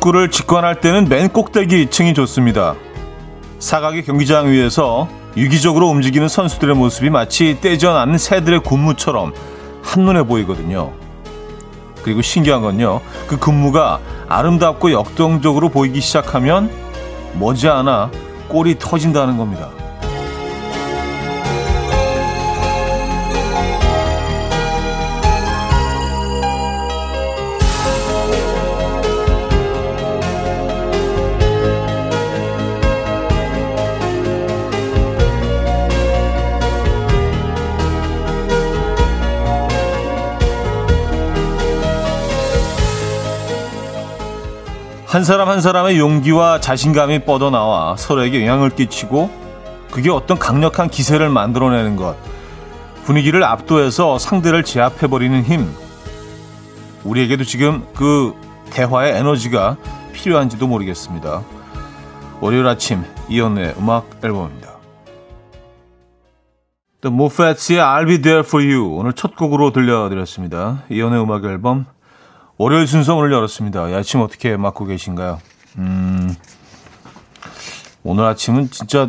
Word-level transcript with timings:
축구를 0.00 0.30
직관할 0.30 0.80
때는 0.80 1.08
맨 1.08 1.28
꼭대기 1.28 1.90
층이 1.90 2.14
좋습니다. 2.14 2.74
사각의 3.58 4.04
경기장 4.04 4.50
위에서 4.50 5.08
유기적으로 5.36 5.88
움직이는 5.88 6.26
선수들의 6.26 6.74
모습이 6.74 7.10
마치 7.10 7.60
떼져나는 7.60 8.18
새들의 8.18 8.60
군무처럼 8.60 9.32
한눈에 9.82 10.22
보이거든요. 10.22 10.92
그리고 12.02 12.22
신기한 12.22 12.62
건요. 12.62 13.00
그 13.28 13.38
근무가 13.38 14.00
아름답고 14.28 14.90
역동적으로 14.90 15.68
보이기 15.68 16.00
시작하면 16.00 16.70
머지않아 17.38 18.10
꼴이 18.48 18.78
터진다는 18.78 19.36
겁니다. 19.36 19.68
한 45.10 45.24
사람 45.24 45.48
한 45.48 45.60
사람의 45.60 45.98
용기와 45.98 46.60
자신감이 46.60 47.24
뻗어나와 47.24 47.96
서로에게 47.96 48.42
영향을 48.42 48.70
끼치고 48.70 49.28
그게 49.90 50.08
어떤 50.08 50.38
강력한 50.38 50.88
기세를 50.88 51.28
만들어내는 51.30 51.96
것. 51.96 52.14
분위기를 53.02 53.42
압도해서 53.42 54.20
상대를 54.20 54.62
제압해버리는 54.62 55.42
힘. 55.42 55.68
우리에게도 57.02 57.42
지금 57.42 57.84
그 57.92 58.34
대화의 58.70 59.16
에너지가 59.16 59.78
필요한지도 60.12 60.68
모르겠습니다. 60.68 61.42
월요일 62.40 62.68
아침 62.68 63.02
이연의 63.28 63.74
음악 63.78 64.08
앨범입니다. 64.22 64.68
The 67.00 67.12
Moffats 67.12 67.72
I'll 67.72 68.06
Be 68.06 68.22
There 68.22 68.44
For 68.46 68.64
You 68.64 68.94
오늘 68.94 69.14
첫 69.14 69.34
곡으로 69.34 69.72
들려드렸습니다. 69.72 70.84
이연의 70.88 71.20
음악 71.20 71.44
앨범 71.46 71.86
월요일 72.60 72.86
순서 72.86 73.16
오늘 73.16 73.32
열었습니다. 73.32 73.88
이 73.88 73.94
아침 73.94 74.20
어떻게 74.20 74.54
맞고 74.54 74.84
계신가요? 74.84 75.40
음, 75.78 76.36
오늘 78.02 78.26
아침은 78.26 78.68
진짜 78.70 79.08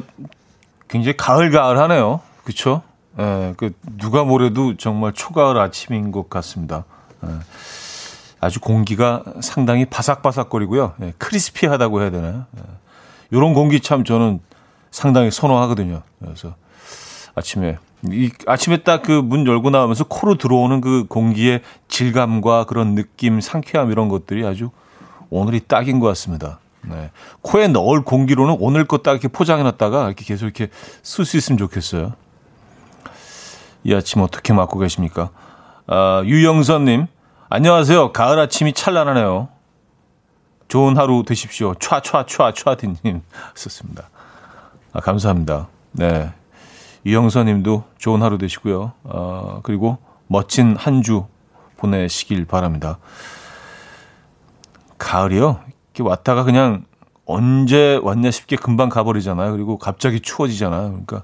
굉장히 0.88 1.17
가을가을하네요. 1.17 2.22
그쵸? 2.45 2.81
예, 3.19 3.53
그, 3.57 3.73
누가 3.97 4.23
뭐래도 4.23 4.77
정말 4.77 5.11
초가을 5.11 5.57
아침인 5.57 6.13
것 6.13 6.29
같습니다. 6.29 6.85
예, 7.25 7.29
아주 8.39 8.61
공기가 8.61 9.25
상당히 9.41 9.83
바삭바삭거리고요. 9.83 10.94
예, 11.02 11.13
크리스피하다고 11.17 12.03
해야 12.03 12.09
되나요? 12.09 12.45
예, 12.57 12.61
요런 13.33 13.53
공기 13.53 13.81
참 13.81 14.05
저는 14.05 14.39
상당히 14.91 15.29
선호하거든요. 15.29 16.03
그래서 16.19 16.55
아침에 17.35 17.79
이 18.09 18.31
아침에 18.47 18.77
딱 18.77 19.03
그 19.03 19.21
문 19.21 19.45
열고 19.45 19.69
나오면서 19.69 20.05
코로 20.05 20.35
들어오는 20.38 20.81
그 20.81 21.05
공기의 21.07 21.61
질감과 21.88 22.66
그런 22.66 22.95
느낌, 22.95 23.39
상쾌함 23.41 23.91
이런 23.91 24.09
것들이 24.09 24.45
아주 24.45 24.71
오늘이 25.30 25.59
딱인 25.67 25.99
것 25.99 26.07
같습니다. 26.07 26.59
네. 26.83 27.11
코에 27.41 27.67
넣을 27.67 28.02
공기로는 28.03 28.57
오늘 28.59 28.85
거 28.85 28.97
딱 28.97 29.11
이렇게 29.11 29.27
포장해 29.27 29.61
놨다가 29.63 30.07
이렇게 30.07 30.25
계속 30.25 30.45
이렇게 30.45 30.69
쓸 31.03 31.25
수 31.25 31.38
있으면 31.38 31.57
좋겠어요. 31.59 32.13
이 33.84 33.94
아침 33.94 34.22
어떻게 34.22 34.53
맞고 34.53 34.79
계십니까? 34.79 35.29
아, 35.88 36.22
유영선님, 36.25 37.07
안녕하세요. 37.50 38.13
가을 38.13 38.40
아침이 38.40 38.73
찬란하네요. 38.73 39.50
좋은 40.69 40.97
하루 40.97 41.23
되십시오. 41.28 41.73
촤촤촤 41.75 42.53
촤디님 42.56 43.22
썼습니다. 43.56 44.09
아, 44.94 45.00
감사합니다. 45.01 45.67
네. 45.91 46.31
이영선 47.03 47.47
님도 47.47 47.84
좋은 47.97 48.22
하루 48.22 48.38
되시고요. 48.38 48.91
어, 49.03 49.59
그리고 49.63 49.97
멋진 50.28 50.75
한 50.75 51.01
주 51.01 51.25
보내시길 51.78 52.45
바랍니다. 52.45 53.00
가을이요? 54.97 55.59
이렇게 55.94 56.03
왔다가 56.07 56.44
그냥 56.44 56.85
언제 57.25 58.00
왔냐 58.03 58.29
싶게 58.31 58.56
금방 58.56 58.90
가버리잖아요. 58.90 59.51
그리고 59.51 59.78
갑자기 59.78 60.19
추워지잖아요. 60.19 60.90
그러니까 60.90 61.23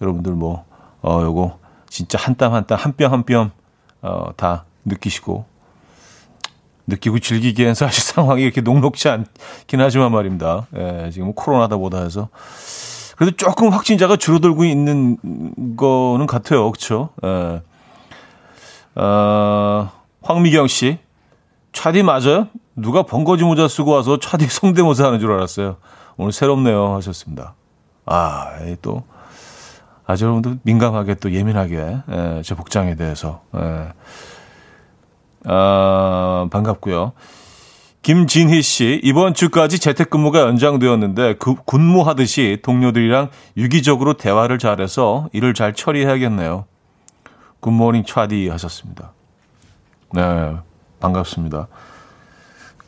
여러분들 0.00 0.32
뭐, 0.32 0.64
어, 1.02 1.20
요거 1.22 1.58
진짜 1.88 2.18
한 2.20 2.34
땀 2.36 2.52
한 2.52 2.66
땀, 2.66 2.78
한 2.78 2.92
뼘 2.96 3.10
한 3.10 3.24
뼘, 3.24 3.50
어, 4.02 4.30
다 4.36 4.64
느끼시고, 4.84 5.44
느끼고 6.86 7.18
즐기기엔 7.18 7.74
사실 7.74 8.02
상황이 8.14 8.42
이렇게 8.42 8.60
녹록지 8.60 9.08
않긴 9.08 9.80
하지만 9.80 10.12
말입니다. 10.12 10.68
예, 10.76 11.10
지금 11.12 11.32
코로나다 11.34 11.76
보다 11.76 12.02
해서. 12.02 12.28
그래도 13.18 13.36
조금 13.36 13.70
확진자가 13.70 14.16
줄어들고 14.16 14.64
있는 14.64 15.16
거는 15.76 16.28
같아요. 16.28 16.70
그렇죠? 16.70 17.10
예. 17.24 17.62
어, 18.94 19.90
황미경 20.22 20.68
씨. 20.68 20.98
차디 21.72 22.04
맞아요? 22.04 22.46
누가 22.76 23.02
번거지 23.02 23.42
모자 23.42 23.66
쓰고 23.66 23.90
와서 23.90 24.20
차디 24.20 24.46
성대모사 24.48 25.04
하는 25.06 25.18
줄 25.18 25.32
알았어요. 25.32 25.78
오늘 26.16 26.30
새롭네요 26.30 26.94
하셨습니다. 26.94 27.54
아, 28.06 28.52
또 28.82 29.02
아주 30.06 30.24
여러분들 30.24 30.60
민감하게 30.62 31.16
또 31.16 31.32
예민하게 31.32 31.98
예, 32.10 32.42
제 32.44 32.54
복장에 32.54 32.94
대해서 32.94 33.42
예. 33.56 33.88
아, 35.44 36.46
반갑고요. 36.52 37.12
김진희 38.08 38.62
씨, 38.62 38.98
이번 39.04 39.34
주까지 39.34 39.78
재택근무가 39.78 40.40
연장되었는데 40.40 41.34
그, 41.34 41.56
군무하듯이 41.56 42.58
동료들이랑 42.62 43.28
유기적으로 43.58 44.14
대화를 44.14 44.58
잘해서 44.58 45.28
일을 45.34 45.52
잘 45.52 45.74
처리해야겠네요. 45.74 46.64
굿모닝 47.60 48.04
차디 48.06 48.48
하셨습니다. 48.48 49.12
네, 50.14 50.22
반갑습니다. 51.00 51.68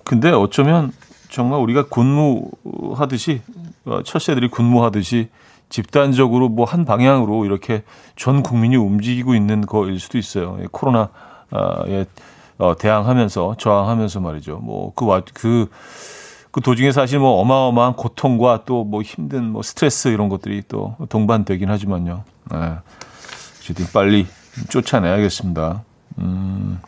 근데 0.04 0.30
어쩌면 0.30 0.90
정말 1.28 1.60
우리가 1.60 1.88
군무하듯이 1.88 3.42
어, 3.84 4.02
철새들이 4.02 4.48
군무하듯이 4.48 5.28
집단적으로 5.68 6.48
뭐 6.48 6.64
한 6.64 6.86
방향으로 6.86 7.44
이렇게 7.44 7.82
전 8.16 8.42
국민이 8.42 8.76
움직이고 8.76 9.34
있는 9.34 9.60
거일 9.66 10.00
수도 10.00 10.16
있어요. 10.16 10.56
코로나에 10.72 12.06
어, 12.60 12.76
대항하면서 12.76 13.56
저항하면서 13.58 14.20
말이죠. 14.20 14.58
뭐그 14.58 15.22
그, 15.32 15.70
그 16.50 16.60
도중에 16.60 16.92
사실 16.92 17.18
뭐 17.18 17.40
어마어마한 17.40 17.94
고통과 17.94 18.64
또 18.64 18.84
뭐 18.84 19.02
힘든 19.02 19.44
뭐 19.50 19.62
스트레스 19.62 20.08
이런 20.08 20.28
것들이 20.28 20.62
또 20.68 20.96
동반되긴 21.08 21.70
하지만요. 21.70 22.24
네. 22.50 22.74
어쨌든 23.60 23.86
빨리 23.92 24.26
쫓아내야겠습니다. 24.68 25.84
음. 26.18 26.80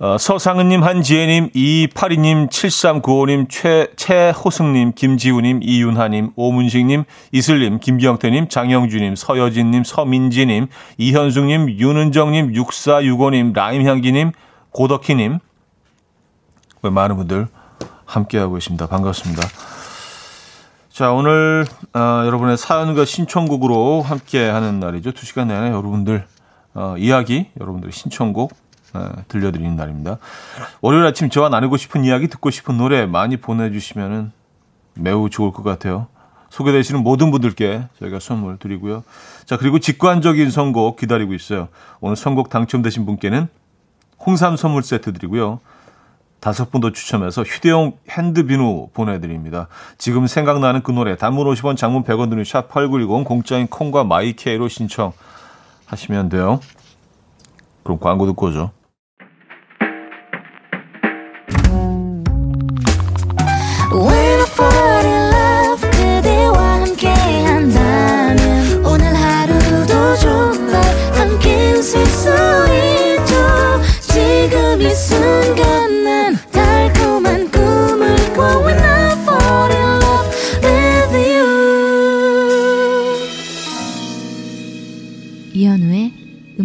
어, 0.00 0.18
서상은님, 0.18 0.82
한지혜님, 0.82 1.50
이파리님, 1.54 2.48
7395님, 2.48 3.46
최, 3.48 3.86
최호승님, 3.94 4.92
김지우님, 4.96 5.60
이윤하님, 5.62 6.32
오문식님, 6.34 7.04
이슬님, 7.30 7.78
김기영태님, 7.78 8.48
장영주님, 8.48 9.14
서여진님, 9.14 9.84
서민지님, 9.84 10.66
이현숙님, 10.98 11.78
윤은정님, 11.78 12.52
6465님, 12.54 13.54
라임향기님, 13.54 14.32
고덕희님. 14.72 15.38
많은 16.82 17.16
분들 17.16 17.46
함께하고 18.04 18.54
계십니다. 18.54 18.88
반갑습니다. 18.88 19.42
자, 20.90 21.12
오늘, 21.12 21.66
어, 21.94 22.22
여러분의 22.26 22.56
사연과 22.56 23.04
신청곡으로 23.04 24.02
함께하는 24.02 24.80
날이죠. 24.80 25.12
두 25.12 25.24
시간 25.24 25.46
내내 25.46 25.68
여러분들, 25.68 26.26
어, 26.74 26.96
이야기, 26.98 27.46
여러분들의 27.60 27.92
신청곡, 27.92 28.50
네, 28.50 28.63
들려드리는 29.28 29.76
날입니다. 29.76 30.18
월요일 30.80 31.04
아침 31.04 31.30
저와 31.30 31.48
나누고 31.48 31.76
싶은 31.76 32.04
이야기, 32.04 32.28
듣고 32.28 32.50
싶은 32.50 32.76
노래 32.76 33.06
많이 33.06 33.36
보내주시면 33.36 34.32
매우 34.94 35.28
좋을 35.30 35.52
것 35.52 35.62
같아요. 35.62 36.06
소개되시는 36.50 37.02
모든 37.02 37.30
분들께 37.32 37.88
저희가 37.98 38.20
선물 38.20 38.58
드리고요. 38.58 39.02
자, 39.44 39.56
그리고 39.56 39.80
직관적인 39.80 40.50
선곡 40.50 40.96
기다리고 40.96 41.34
있어요. 41.34 41.68
오늘 42.00 42.14
선곡 42.14 42.48
당첨되신 42.48 43.04
분께는 43.06 43.48
홍삼 44.24 44.56
선물 44.56 44.82
세트 44.84 45.12
드리고요. 45.12 45.60
다섯 46.38 46.70
분 46.70 46.82
더 46.82 46.92
추첨해서 46.92 47.42
휴대용 47.42 47.96
핸드비누 48.10 48.90
보내드립니다. 48.92 49.66
지금 49.96 50.26
생각나는 50.26 50.82
그 50.82 50.92
노래 50.92 51.16
단문 51.16 51.46
50원 51.46 51.76
장문 51.76 52.04
100원 52.04 52.28
드는 52.28 52.42
샵8910 52.42 53.24
공짜인 53.24 53.66
콩과 53.66 54.04
마이케이로 54.04 54.68
신청하시면 54.68 56.28
돼요. 56.28 56.60
그럼 57.82 57.98
광고 57.98 58.26
듣고 58.26 58.48
오죠. 58.48 58.72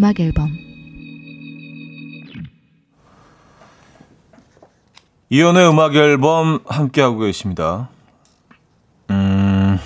음악 0.09 0.19
앨범 0.19 0.49
이연의 5.29 5.69
음악 5.69 5.93
앨범 5.95 6.59
함께하고 6.65 7.19
계십니다. 7.19 7.89
음, 9.11 9.77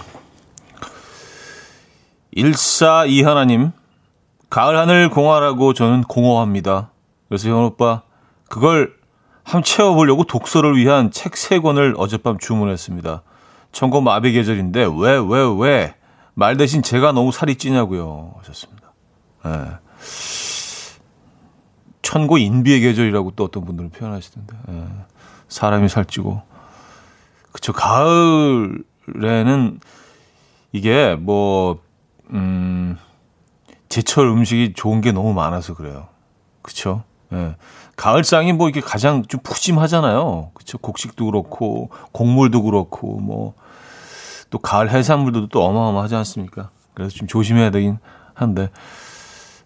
142 2.34 3.24
하나님, 3.24 3.74
가을 4.50 4.78
하늘 4.78 5.10
공화라고 5.10 5.74
저는 5.74 6.04
공허합니다. 6.04 6.92
그래서 7.28 7.50
형 7.50 7.66
오빠, 7.66 8.04
그걸 8.48 8.96
함 9.44 9.62
채워보려고 9.62 10.24
독서를 10.24 10.78
위한 10.78 11.12
책 11.12 11.36
세 11.36 11.60
권을 11.60 11.96
어젯밤 11.98 12.38
주문했습니다. 12.40 13.24
청고 13.74 14.00
마비 14.00 14.32
계절인데, 14.32 14.88
왜, 14.98 15.18
왜, 15.18 15.54
왜? 15.60 15.96
말 16.34 16.56
대신 16.56 16.82
제가 16.82 17.12
너무 17.12 17.34
살이 17.34 17.58
찌냐고요. 17.58 18.36
하셨습니다. 18.38 18.94
예. 19.46 19.50
네. 19.50 19.84
천고 22.02 22.38
인비의 22.38 22.82
계절이라고 22.82 23.32
또 23.32 23.46
어떤 23.46 23.66
분들은 23.66 23.92
표현하시던데. 23.92 24.56
네. 24.68 24.88
사람이 25.48 25.90
살찌고. 25.90 26.42
그쵸. 27.52 27.74
가을에는 27.74 29.80
이게 30.72 31.16
뭐, 31.16 31.80
음, 32.32 32.98
제철 33.90 34.28
음식이 34.28 34.74
좋은 34.76 35.02
게 35.02 35.12
너무 35.12 35.34
많아서 35.34 35.76
그래요. 35.76 36.08
그쵸. 36.62 37.04
예. 37.32 37.56
가을상이 37.96 38.54
뭐 38.54 38.70
이게 38.70 38.82
가장 38.82 39.24
좀 39.24 39.40
푸짐하잖아요. 39.44 40.52
그쵸. 40.54 40.78
곡식도 40.80 41.26
그렇고, 41.26 41.90
곡물도 42.12 42.64
그렇고, 42.64 43.20
뭐, 43.20 43.54
또 44.50 44.60
가을 44.60 44.92
해산물도 44.92 45.48
또 45.48 45.64
어마어마하지 45.64 46.16
않습니까? 46.16 46.70
그래서 46.94 47.16
좀 47.16 47.28
조심해야 47.28 47.72
되긴 47.72 47.98
한데, 48.34 48.70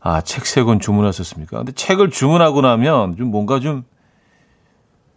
아, 0.09 0.21
책 0.21 0.43
세 0.45 0.63
권 0.63 0.79
주문하셨습니까? 0.79 1.57
근데 1.57 1.71
책을 1.73 2.09
주문하고 2.11 2.61
나면 2.61 3.17
좀 3.17 3.29
뭔가 3.31 3.59
좀 3.59 3.83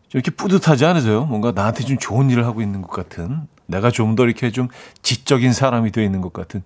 좀 0.09 0.19
이렇게 0.19 0.33
뿌듯하지 0.33 0.85
않으세요? 0.87 1.25
뭔가 1.25 1.53
나한테 1.53 1.85
좀 1.85 1.97
좋은 1.97 2.31
일을 2.31 2.45
하고 2.45 2.63
있는 2.63 2.83
것 2.83 2.91
같은, 2.91 3.47
내가 3.67 3.93
좀 3.93 4.17
더 4.17 4.25
이렇게 4.25 4.51
좀 4.51 4.67
지적인 5.03 5.53
사람이 5.53 5.93
되어 5.93 6.03
있는 6.03 6.21
것 6.21 6.33
같은, 6.33 6.65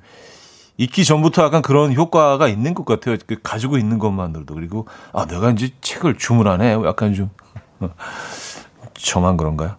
읽기 0.79 1.05
전부터 1.05 1.45
약간 1.45 1.61
그런 1.61 1.93
효과가 1.95 2.49
있는 2.49 2.73
것 2.73 2.87
같아요. 2.87 3.19
그 3.27 3.37
가지고 3.43 3.77
있는 3.77 3.99
것만으로도. 3.99 4.55
그리고, 4.55 4.87
아, 5.13 5.27
내가 5.27 5.51
이제 5.51 5.69
책을 5.83 6.17
주문하네. 6.17 6.73
약간 6.87 7.13
좀, 7.13 7.29
저만 8.95 9.37
그런가요? 9.37 9.77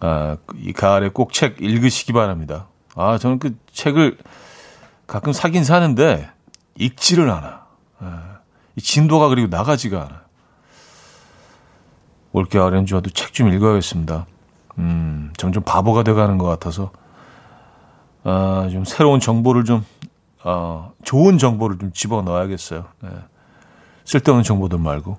아, 0.00 0.36
이 0.56 0.74
가을에 0.74 1.08
꼭 1.08 1.32
책 1.32 1.62
읽으시기 1.62 2.12
바랍니다. 2.12 2.66
아, 2.94 3.16
저는 3.16 3.38
그 3.38 3.56
책을 3.72 4.18
가끔 5.06 5.32
사긴 5.32 5.64
사는데, 5.64 6.28
읽지를 6.78 7.30
않아. 7.30 7.66
아, 8.00 8.38
이 8.76 8.80
진도가 8.80 9.28
그리고 9.28 9.48
나가지가 9.48 10.02
않아. 10.02 10.22
올겨울엔 12.32 12.86
저도 12.86 13.10
책 13.10 13.32
좀 13.32 13.52
읽어야겠습니다. 13.52 14.26
음, 14.78 15.32
점점 15.36 15.62
바보가 15.62 16.02
돼가는 16.02 16.36
것 16.38 16.46
같아서, 16.46 16.90
아, 18.24 18.68
좀 18.70 18.84
새로운 18.84 19.20
정보를 19.20 19.64
좀, 19.64 19.84
어, 20.44 20.92
좋은 21.04 21.38
정보를 21.38 21.78
좀 21.78 21.92
집어 21.92 22.22
넣어야겠어요. 22.22 22.84
네. 23.02 23.10
쓸데없는 24.04 24.42
정보들 24.44 24.78
말고. 24.78 25.18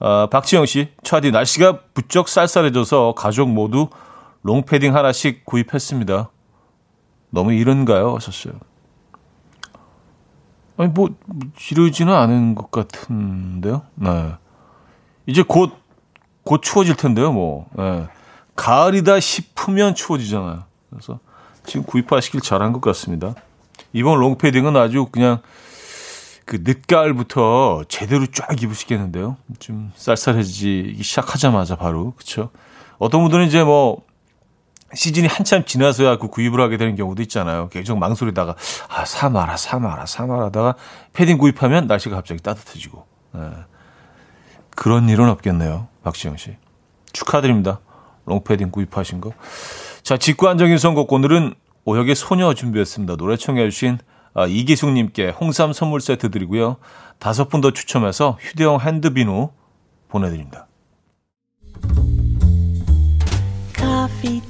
아, 0.00 0.28
박지영 0.30 0.66
씨, 0.66 0.92
차디 1.02 1.30
날씨가 1.30 1.80
부쩍 1.94 2.28
쌀쌀해져서 2.28 3.14
가족 3.16 3.48
모두 3.50 3.88
롱패딩 4.42 4.94
하나씩 4.96 5.44
구입했습니다. 5.44 6.30
너무 7.30 7.52
이른가요? 7.52 8.14
하셨어요. 8.16 8.54
아니, 10.80 10.90
뭐, 10.90 11.10
지르지는 11.56 12.12
않은 12.12 12.54
것 12.54 12.70
같은데요? 12.70 13.82
네. 13.96 14.32
이제 15.26 15.42
곧 15.42 15.80
곧 16.50 16.62
추워질 16.62 16.96
텐데요, 16.96 17.32
뭐. 17.32 17.68
예. 17.78 18.08
가을이다 18.56 19.20
싶으면 19.20 19.94
추워지잖아요. 19.94 20.64
그래서 20.90 21.20
지금 21.64 21.84
구입하시길 21.84 22.40
잘한 22.40 22.72
것 22.72 22.80
같습니다. 22.80 23.34
이번 23.92 24.18
롱패딩은 24.18 24.76
아주 24.76 25.06
그냥 25.12 25.40
그 26.44 26.58
늦가을부터 26.64 27.84
제대로 27.88 28.26
쫙 28.26 28.60
입으시겠는데요. 28.60 29.36
좀 29.60 29.92
쌀쌀해지기 29.94 31.02
시작하자마자 31.02 31.76
바로 31.76 32.12
그렇죠. 32.16 32.50
어떤 32.98 33.22
분들은 33.22 33.46
이제 33.46 33.62
뭐 33.62 34.02
시즌이 34.94 35.26
한참 35.28 35.64
지나서야 35.64 36.18
그 36.18 36.28
구입을 36.28 36.60
하게 36.60 36.76
되는 36.76 36.96
경우도 36.96 37.22
있잖아요. 37.22 37.68
계속 37.68 37.98
망설이다가 37.98 38.56
아 38.88 39.04
사마라 39.04 39.56
사마라 39.56 40.06
사마라다가 40.06 40.74
패딩 41.12 41.38
구입하면 41.38 41.86
날씨가 41.86 42.16
갑자기 42.16 42.42
따뜻해지고 42.42 43.06
예. 43.36 43.40
그런 44.74 45.08
일은 45.08 45.28
없겠네요. 45.28 45.88
박시영 46.02 46.36
씨. 46.36 46.56
축하드립니다. 47.12 47.80
롱패딩 48.26 48.70
구입하신 48.70 49.20
거. 49.20 49.32
자, 50.02 50.16
직관적인 50.16 50.78
선곡 50.78 51.12
오늘은 51.12 51.54
오혁의 51.84 52.14
소녀 52.14 52.54
준비했습니다. 52.54 53.16
노래 53.16 53.36
청해주신 53.36 53.98
아, 54.34 54.46
이기숙님께 54.46 55.30
홍삼 55.30 55.72
선물 55.72 56.00
세트 56.00 56.30
드리고요. 56.30 56.76
다섯 57.18 57.48
분 57.48 57.60
더 57.60 57.72
추첨해서 57.72 58.38
휴대용 58.40 58.80
핸드비누 58.80 59.50
보내드립니다. 60.08 60.66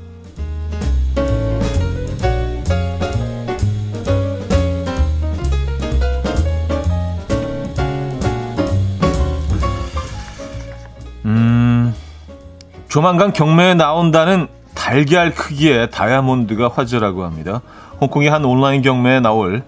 조만간 12.91 13.31
경매에 13.31 13.75
나온다는 13.75 14.49
달걀 14.75 15.33
크기의 15.33 15.89
다이아몬드가 15.91 16.67
화제라고 16.67 17.23
합니다. 17.23 17.61
홍콩의 18.01 18.29
한 18.29 18.43
온라인 18.43 18.81
경매에 18.81 19.21
나올 19.21 19.63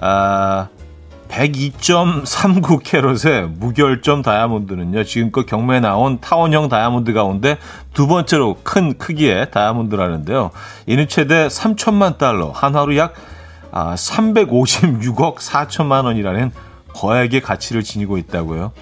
아, 0.00 0.68
102.39 1.28 2.82
캐럿의 2.82 3.48
무결점 3.58 4.22
다이아몬드는요, 4.22 5.04
지금껏 5.04 5.44
경매에 5.44 5.80
나온 5.80 6.20
타원형 6.22 6.70
다이아몬드 6.70 7.12
가운데 7.12 7.58
두 7.92 8.06
번째로 8.06 8.56
큰 8.62 8.96
크기의 8.96 9.50
다이아몬드라는데요. 9.50 10.50
이는 10.86 11.06
최대 11.06 11.48
3천만 11.48 12.16
달러, 12.16 12.48
한화로 12.48 12.96
약 12.96 13.12
아, 13.72 13.94
356억 13.94 15.36
4천만 15.36 16.06
원이라는 16.06 16.50
거액의 16.94 17.42
가치를 17.42 17.82
지니고 17.82 18.16
있다고요. 18.16 18.72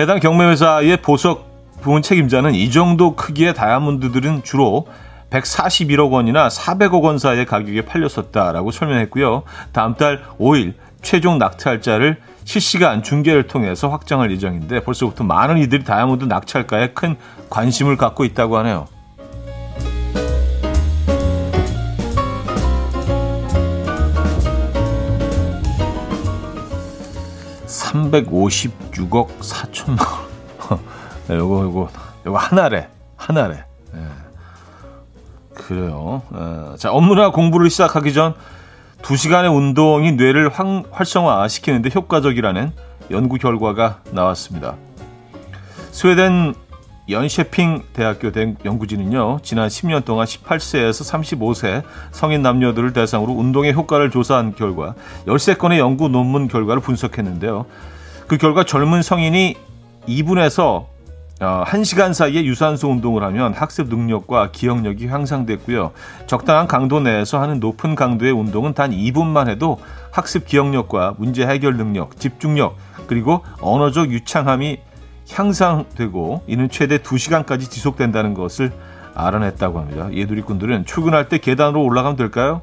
해당 0.00 0.18
경매회사의 0.18 0.96
보석 0.96 1.53
부문 1.84 2.00
책임자는 2.00 2.54
이 2.54 2.70
정도 2.70 3.14
크기의 3.14 3.52
다이아몬드들은 3.52 4.42
주로 4.42 4.86
141억 5.28 6.12
원이나 6.12 6.48
400억 6.48 7.02
원 7.02 7.18
사이의 7.18 7.44
가격에 7.44 7.82
팔렸었다라고 7.82 8.70
설명했고요. 8.70 9.42
다음 9.72 9.94
달 9.94 10.24
5일 10.40 10.72
최종 11.02 11.36
낙찰자를 11.36 12.16
실시간 12.44 13.02
중계를 13.02 13.48
통해서 13.48 13.90
확정할 13.90 14.30
예정인데 14.30 14.80
벌써부터 14.80 15.24
많은 15.24 15.58
이들이 15.58 15.84
다이아몬드 15.84 16.24
낙찰가에 16.24 16.92
큰 16.94 17.16
관심을 17.50 17.98
갖고 17.98 18.24
있다고 18.24 18.56
하네요. 18.58 18.86
(356억 27.66 29.28
4천만 29.40 29.98
원) 30.70 31.03
네, 31.28 31.36
요거 31.36 31.62
요거 31.62 31.88
요거 32.26 32.38
하나래 32.38 32.88
하나래 33.16 33.64
네. 33.92 34.00
그래요. 35.54 36.22
어, 36.30 36.74
자, 36.78 36.90
업무나 36.90 37.30
공부를 37.30 37.70
시작하기 37.70 38.12
전 38.12 38.34
2시간의 39.02 39.54
운동이 39.54 40.12
뇌를 40.12 40.48
황, 40.48 40.84
활성화시키는데 40.90 41.90
효과적이라는 41.94 42.72
연구 43.10 43.36
결과가 43.36 44.00
나왔습니다. 44.10 44.76
스웨덴 45.90 46.54
연셰핑 47.08 47.82
대학교 47.92 48.30
연구진은요, 48.64 49.40
지난 49.42 49.68
10년 49.68 50.04
동안 50.06 50.26
18세에서 50.26 51.38
35세 51.38 51.82
성인 52.12 52.40
남녀들을 52.40 52.94
대상으로 52.94 53.32
운동의 53.32 53.74
효과를 53.74 54.10
조사한 54.10 54.54
결과 54.54 54.94
13건의 55.26 55.78
연구 55.78 56.08
논문 56.08 56.48
결과를 56.48 56.80
분석했는데요. 56.80 57.66
그 58.26 58.38
결과 58.38 58.64
젊은 58.64 59.02
성인이 59.02 59.54
2분에서 60.08 60.86
어, 61.44 61.64
1시간 61.66 62.14
사이에 62.14 62.44
유산소 62.44 62.88
운동을 62.88 63.22
하면 63.22 63.52
학습 63.52 63.88
능력과 63.88 64.50
기억력이 64.50 65.06
향상됐고요. 65.06 65.92
적당한 66.26 66.66
강도 66.66 67.00
내에서 67.00 67.40
하는 67.40 67.60
높은 67.60 67.94
강도의 67.94 68.32
운동은 68.32 68.72
단 68.72 68.90
2분만 68.90 69.48
해도 69.48 69.78
학습 70.10 70.46
기억력과 70.46 71.14
문제 71.18 71.46
해결 71.46 71.76
능력, 71.76 72.18
집중력, 72.18 72.76
그리고 73.06 73.44
언어적 73.60 74.10
유창함이 74.10 74.78
향상되고 75.30 76.44
이는 76.46 76.70
최대 76.70 76.98
2시간까지 76.98 77.70
지속된다는 77.70 78.34
것을 78.34 78.72
알아냈다고 79.14 79.78
합니다. 79.78 80.08
예두리꾼들은 80.12 80.86
출근할 80.86 81.28
때 81.28 81.38
계단으로 81.38 81.82
올라가면 81.84 82.16
될까요? 82.16 82.62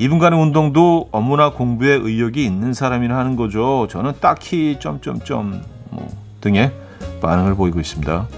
2분간의 0.00 0.40
운동도 0.40 1.08
업무나 1.12 1.50
공부에 1.50 1.94
의욕이 1.94 2.44
있는 2.44 2.72
사람이나 2.72 3.16
하는 3.16 3.36
거죠. 3.36 3.86
저는 3.90 4.14
딱히 4.20 4.78
점점점 4.80 5.62
뭐 5.90 6.08
등의 6.40 6.72
반응을 7.22 7.54
보이고 7.54 7.80
있습니다. 7.80 8.28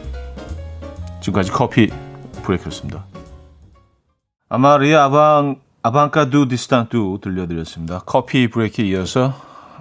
지금까지 1.20 1.50
커피 1.50 1.90
브레이크였습니다. 2.42 3.04
아마리아 4.48 5.04
아방 5.04 5.56
아방카 5.82 6.30
두 6.30 6.46
디스탄투 6.46 7.18
들려드렸습니다. 7.22 8.00
Coffee 8.06 8.48
Break에 8.48 8.84
이어서 8.86 9.34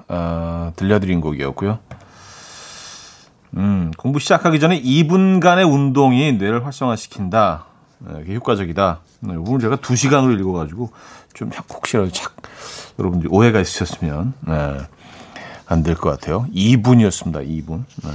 어, 0.08 0.72
들려드린 0.76 1.22
곡이었고요. 1.22 1.80
음, 3.56 3.92
공부 3.98 4.20
시작하기 4.20 4.60
전에 4.60 4.82
2분간의 4.82 5.72
운동이 5.72 6.34
뇌를 6.34 6.66
활성화시킨다. 6.66 7.66
네, 8.00 8.36
효과적이다. 8.36 9.00
네, 9.22 9.36
오늘 9.36 9.60
제가 9.60 9.78
2시간으로 9.78 10.38
읽어가지고 10.40 10.92
좀 11.34 11.52
혹시라도 11.70 12.12
착 12.12 12.36
여러분들 13.00 13.30
오해가 13.32 13.60
있으셨으면 13.60 14.34
네, 14.42 14.78
안될 15.68 15.96
것 15.96 16.10
같아요. 16.10 16.48
2분이었습니다. 16.54 17.48
2분. 17.48 17.84
네. 18.04 18.10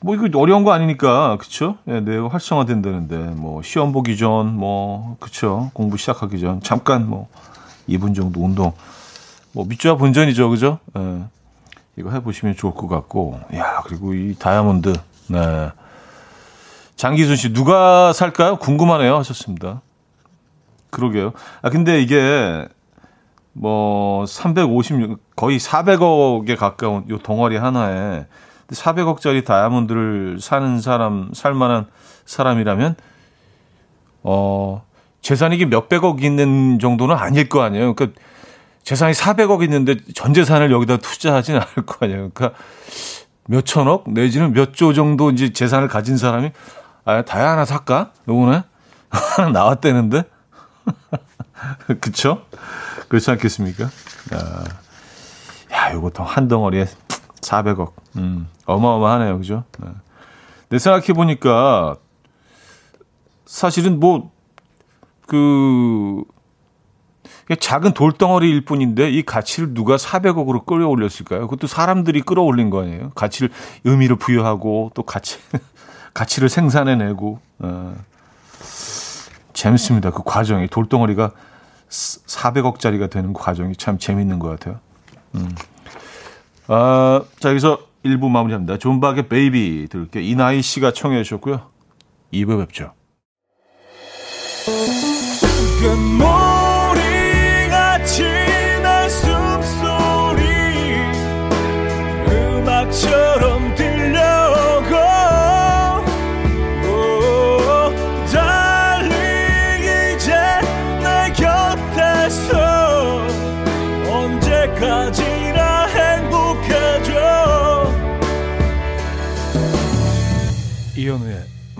뭐 0.00 0.14
이거 0.14 0.28
어려운 0.38 0.62
거 0.64 0.72
아니니까 0.72 1.36
그쵸? 1.38 1.76
네, 1.84 2.00
뇌가 2.00 2.28
활성화된다는데 2.28 3.16
뭐 3.34 3.62
시험 3.62 3.92
보기 3.92 4.16
전 4.16 4.54
뭐 4.54 5.16
그쵸? 5.20 5.70
공부 5.74 5.96
시작하기 5.96 6.38
전 6.40 6.60
잠깐 6.62 7.08
뭐 7.08 7.28
2분 7.88 8.14
정도 8.14 8.44
운동 8.44 8.72
뭐 9.52 9.64
밑좌 9.66 9.96
본전이죠, 9.96 10.50
그죠? 10.50 10.78
네. 10.94 11.22
이거 11.96 12.10
해보시면 12.12 12.54
좋을 12.54 12.74
것 12.74 12.86
같고, 12.86 13.40
야 13.56 13.82
그리고 13.84 14.14
이 14.14 14.36
다이아몬드, 14.38 14.92
네. 15.28 15.70
장기순 16.94 17.34
씨 17.34 17.52
누가 17.52 18.12
살까요? 18.12 18.56
궁금하네요 18.58 19.16
하셨습니다. 19.16 19.80
그러게요. 20.90 21.32
아 21.62 21.70
근데 21.70 22.00
이게 22.00 22.68
뭐 23.52 24.24
356, 24.26 25.34
거의 25.34 25.58
400억에 25.58 26.56
가까운 26.56 27.08
요 27.08 27.18
덩어리 27.18 27.56
하나에 27.56 28.26
400억짜리 28.70 29.44
다이아몬드를 29.44 30.38
사는 30.40 30.80
사람, 30.80 31.30
살만한 31.34 31.86
사람이라면, 32.26 32.96
어, 34.22 34.84
재산이 35.22 35.56
게 35.58 35.64
몇백억 35.66 36.22
있는 36.22 36.78
정도는 36.78 37.16
아닐 37.16 37.48
거 37.48 37.62
아니에요. 37.62 37.94
그러니까 37.94 38.20
재산이 38.82 39.12
400억 39.12 39.62
있는데 39.64 39.96
전 40.14 40.32
재산을 40.32 40.70
여기다 40.70 40.98
투자하지는 40.98 41.60
않을 41.60 41.86
거 41.86 42.06
아니에요. 42.06 42.30
그러니까 42.32 42.58
몇 43.46 43.64
천억 43.66 44.04
내지는 44.10 44.52
몇 44.52 44.72
조 44.74 44.92
정도 44.92 45.30
이제 45.30 45.52
재산을 45.52 45.88
가진 45.88 46.16
사람이 46.16 46.52
아, 47.04 47.22
다야 47.22 47.50
하나 47.50 47.64
살까? 47.64 48.12
요거는 48.28 48.62
하나 49.08 49.48
나왔대는데. 49.50 50.22
그쵸? 52.00 52.44
그렇지 53.08 53.30
않겠습니까? 53.32 53.84
야, 53.84 54.64
야 55.72 55.92
요것도 55.94 56.22
한 56.22 56.48
덩어리에 56.48 56.86
400억. 57.40 57.92
음, 58.16 58.48
어마어마하네요. 58.66 59.38
그죠? 59.38 59.64
네. 59.78 59.88
내 60.70 60.78
생각해 60.78 61.12
보니까 61.14 61.96
사실은 63.46 63.98
뭐, 64.00 64.30
그, 65.26 66.22
작은 67.60 67.92
돌덩어리일 67.92 68.64
뿐인데 68.66 69.10
이 69.10 69.22
가치를 69.22 69.72
누가 69.72 69.96
400억으로 69.96 70.66
끌어올렸을까요? 70.66 71.42
그것도 71.42 71.66
사람들이 71.66 72.20
끌어올린 72.20 72.68
거 72.68 72.82
아니에요? 72.82 73.10
가치를 73.14 73.50
의미를 73.84 74.16
부여하고 74.16 74.90
또 74.94 75.02
가치 75.02 75.38
가치를 76.12 76.50
생산해내고 76.50 77.40
어. 77.60 77.94
재밌습니다. 79.54 80.10
그 80.10 80.22
과정이 80.24 80.68
돌덩어리가 80.68 81.32
400억짜리가 81.88 83.10
되는 83.10 83.32
과정이 83.32 83.74
참 83.76 83.98
재밌는 83.98 84.38
것 84.38 84.48
같아요. 84.50 84.78
음. 85.34 85.54
아, 86.68 87.22
자 87.38 87.50
여기서 87.50 87.78
1부 88.04 88.28
마무리합니다. 88.28 88.78
존박의 88.78 89.28
베이비 89.28 89.88
들을게요. 89.90 90.22
이나이 90.22 90.62
씨가 90.62 90.92
청해 90.92 91.22
주셨고요. 91.22 91.70
2부 92.32 92.58
뵙죠. 92.60 92.92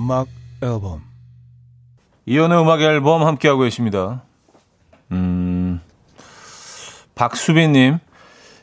음악 0.09 0.27
앨범 0.63 1.03
이현우의 2.25 2.63
음악 2.63 2.81
앨범 2.81 3.27
함께하고 3.27 3.61
계십니다. 3.65 4.23
음, 5.13 5.83
박수빈님 7.15 7.99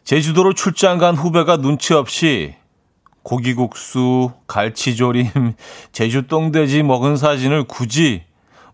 제주도로 0.03 0.53
출장 0.53 0.97
간 0.97 1.15
후배가 1.15 1.57
눈치 1.57 1.93
없이 1.93 2.55
고기국수, 3.21 4.31
갈치조림, 4.47 5.53
제주 5.93 6.25
똥돼지 6.25 6.81
먹은 6.81 7.15
사진을 7.15 7.65
굳이 7.65 8.23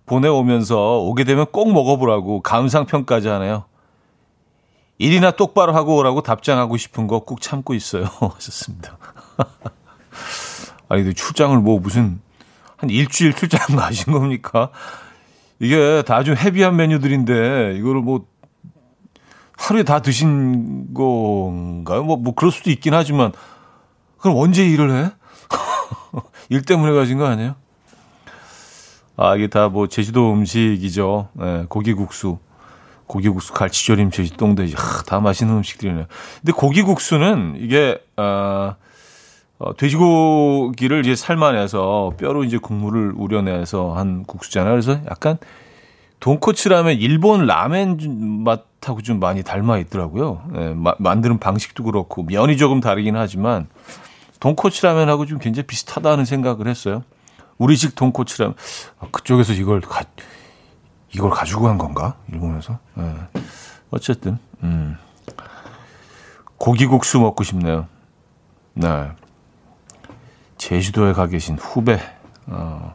보내오면서 0.06 1.00
오게 1.00 1.26
되면 1.26 1.48
꼭 1.52 1.74
먹어보라고 1.74 2.42
감상평까지 2.42 3.28
하네요. 3.28 3.66
일이나 4.98 5.32
똑바로 5.32 5.74
하고 5.74 5.98
오라고 5.98 6.22
답장하고 6.22 6.78
싶은 6.78 7.08
거 7.08 7.20
꾹 7.20 7.42
참고 7.42 7.74
있어요. 7.74 8.06
하셨습니다. 8.36 8.98
아니, 10.88 11.14
출장을 11.14 11.58
뭐 11.58 11.78
무슨 11.78 12.22
한 12.82 12.90
일주일 12.90 13.34
출장 13.34 13.60
가신 13.78 14.12
겁니까? 14.14 14.70
이게 15.60 16.04
다 16.06 16.24
좀 16.24 16.36
헤비한 16.36 16.76
메뉴들인데 16.76 17.76
이거를 17.78 18.02
뭐 18.02 18.26
하루에 19.58 19.84
다 19.84 20.00
드신 20.02 20.94
건가요? 20.96 22.04
뭐, 22.04 22.18
뭐 22.18 22.34
그럴 22.34 22.52
수도 22.52 22.72
있긴 22.72 22.96
하지만 22.96 23.32
그럼 24.18 24.38
언제 24.38 24.66
일을 24.68 24.92
해? 24.92 25.12
일 26.50 26.64
때문에 26.64 26.92
가신 26.94 27.18
거 27.20 27.26
아니에요? 27.28 27.56
아, 29.18 29.36
이게 29.36 29.48
다 29.48 29.70
뭐 29.70 29.88
제주도 29.88 30.34
음식이죠. 30.34 31.30
네, 31.34 31.66
고기국수. 31.70 32.40
고기국수, 33.06 33.54
갈치조림, 33.54 34.10
제주 34.10 34.36
똥돼지. 34.38 34.74
아, 34.78 35.04
다 35.06 35.20
맛있는 35.20 35.54
음식들이네요. 35.58 36.06
근데 36.40 36.52
고기국수는 36.54 37.58
이게, 37.60 38.00
아, 38.16 38.24
어, 38.24 38.76
어, 39.62 39.76
돼지고기를 39.78 41.02
이제 41.02 41.16
삶아내서 41.16 42.14
뼈로 42.18 42.44
이제 42.44 42.58
국물을 42.58 43.14
우려내서 43.16 43.94
한 43.94 44.24
국수잖아요. 44.24 44.72
그래서 44.72 45.00
약간 45.08 45.38
돈코츠 46.20 46.70
라면 46.70 46.98
일본 46.98 47.46
라멘 47.46 48.44
맛하고 48.44 49.04
좀 49.04 49.20
많이 49.20 49.44
닮아 49.44 49.78
있더라고요. 49.78 50.42
예, 50.56 50.74
마, 50.74 50.96
만드는 50.98 51.38
방식도 51.38 51.84
그렇고 51.84 52.24
면이 52.24 52.58
조금 52.58 52.80
다르긴 52.80 53.16
하지만 53.16 53.68
돈코츠 54.40 54.84
라면하고 54.84 55.28
좀 55.28 55.38
굉장히 55.38 55.68
비슷하다는 55.68 56.26
생각을 56.26 56.68
했어요. 56.68 57.04
우리식 57.60 57.94
돈코츠 57.94 58.42
라면 58.42 58.56
아, 59.00 59.08
그쪽에서 59.12 59.54
이걸 59.54 59.82
가, 59.82 60.04
이걸 61.14 61.30
가지고 61.30 61.66
간 61.66 61.78
건가? 61.78 62.16
일본에서. 62.32 62.80
예. 62.98 63.42
어쨌든 63.92 64.40
음. 64.64 64.98
고기국수 66.58 67.20
먹고 67.20 67.44
싶네요. 67.44 67.86
네. 68.74 69.12
제주도에 70.62 71.14
가 71.14 71.26
계신 71.26 71.58
후배. 71.58 72.00
어, 72.46 72.94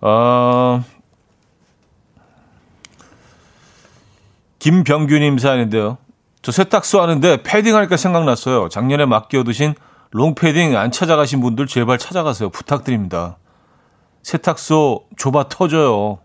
어, 0.00 0.84
김병규님 4.58 5.38
사연인데요. 5.38 5.98
저 6.42 6.50
세탁소 6.50 7.00
하는데 7.00 7.40
패딩 7.44 7.76
하니까 7.76 7.96
생각났어요. 7.96 8.68
작년에 8.68 9.06
맡겨두신 9.06 9.76
롱패딩 10.10 10.76
안 10.76 10.90
찾아가신 10.90 11.40
분들 11.40 11.68
제발 11.68 11.98
찾아가세요. 11.98 12.50
부탁드립니다. 12.50 13.36
세탁소 14.24 15.04
좁아 15.16 15.48
터져요. 15.48 16.18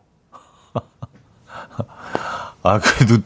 아, 2.63 2.79
그래도, 2.79 3.21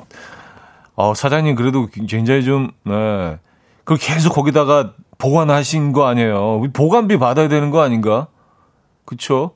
어, 0.96 1.14
사장님 1.14 1.56
그래도 1.56 1.88
굉장히 1.88 2.44
좀, 2.44 2.72
네. 2.84 3.40
그걸 3.86 3.98
계속 3.98 4.34
거기다가 4.34 4.94
보관하신 5.22 5.92
거 5.94 6.08
아니에요. 6.08 6.64
보관비 6.74 7.20
받아야 7.20 7.48
되는 7.48 7.70
거 7.70 7.82
아닌가? 7.82 8.28
그쵸? 9.06 9.52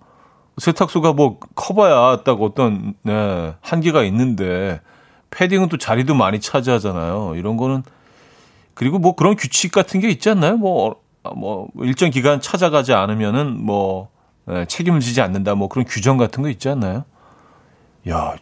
세탁소가 0.58 1.14
뭐 1.14 1.40
커봐야 1.56 2.22
딱 2.24 2.40
어떤 2.42 2.94
네, 3.02 3.56
한계가 3.62 4.04
있는데 4.04 4.80
패딩은 5.32 5.70
또 5.70 5.78
자리도 5.78 6.14
많이 6.14 6.40
차지하잖아요. 6.40 7.34
이런 7.36 7.58
거는 7.58 7.82
그리고 8.76 9.00
뭐 9.00 9.16
그런 9.16 9.36
규칙 9.36 9.72
같은 9.72 10.00
게 10.00 10.10
있지 10.10 10.30
않나요? 10.30 10.56
뭐, 10.58 10.98
뭐 11.36 11.68
일정 11.82 12.12
기간 12.12 12.40
찾아가지 12.40 12.94
않으면은 12.94 13.66
뭐 13.66 14.10
예, 14.48 14.66
책임을 14.66 15.00
지지 15.00 15.22
않는다. 15.22 15.56
뭐 15.56 15.68
그런 15.68 15.84
규정 15.86 16.18
같은 16.18 16.44
거 16.44 16.50
있지 16.50 16.70
않나요? 16.70 17.06
야, 18.08 18.36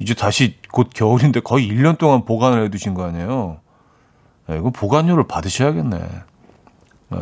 이제 0.00 0.14
다시 0.14 0.56
곧 0.72 0.90
겨울인데 0.92 1.40
거의 1.40 1.68
1년 1.68 1.96
동안 1.96 2.24
보관을 2.24 2.64
해 2.64 2.68
두신 2.70 2.92
거 2.92 3.04
아니에요? 3.04 3.60
예, 4.52 4.58
이거 4.58 4.70
보관료를 4.70 5.26
받으셔야겠네. 5.26 5.98
예. 7.14 7.18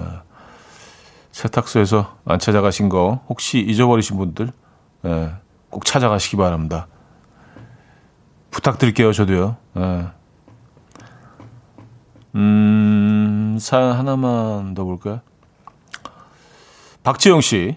세탁소에서 1.33 2.17
안 2.25 2.39
찾아가신 2.39 2.89
거 2.89 3.25
혹시 3.29 3.61
잊어버리신 3.61 4.17
분들 4.19 4.53
예, 5.07 5.33
꼭 5.71 5.85
찾아가시기 5.85 6.37
바랍니다. 6.37 6.87
부탁드릴게요, 8.51 9.13
저도요. 9.13 9.57
예. 9.77 10.07
음, 12.35 13.59
사연 13.61 13.93
하나만 13.93 14.75
더 14.75 14.85
볼까요? 14.85 15.21
박지영 17.03 17.41
씨. 17.41 17.77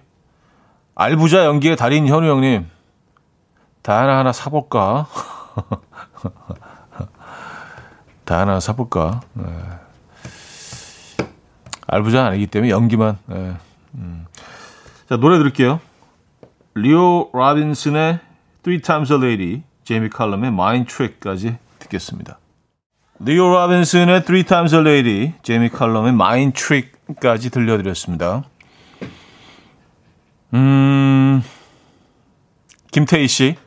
알부자 0.96 1.46
연기의 1.46 1.76
달인 1.76 2.08
현우 2.08 2.28
형님. 2.28 2.70
다이아 3.82 4.18
하나 4.20 4.32
사볼까? 4.32 5.08
다이아 8.34 8.54
하나 8.54 8.60
사볼까? 8.60 9.22
네. 9.34 9.46
알부자 11.86 12.26
아니기 12.26 12.48
때문에 12.48 12.72
연기만. 12.72 13.20
네. 13.28 13.54
음. 13.94 14.26
자, 15.08 15.18
노래 15.18 15.38
들을게요. 15.38 15.80
리오 16.74 17.30
라빈슨의 17.32 18.20
Three 18.64 18.82
Times 18.82 19.14
a 19.14 19.20
Lady, 19.20 19.62
제이미 19.84 20.10
칼럼의 20.10 20.48
Mind 20.48 20.92
Trick까지 20.92 21.58
듣겠습니다. 21.78 22.40
리오 23.20 23.54
라빈슨의 23.54 24.24
Three 24.24 24.44
Times 24.44 24.74
a 24.74 24.82
Lady, 24.82 25.34
제이미 25.44 25.70
칼럼의 25.70 26.14
Mind 26.14 26.60
Trick까지 26.60 27.52
들려드렸습니다. 27.52 28.44
음, 30.56 31.44
김태희 32.92 33.28
씨. 33.28 33.58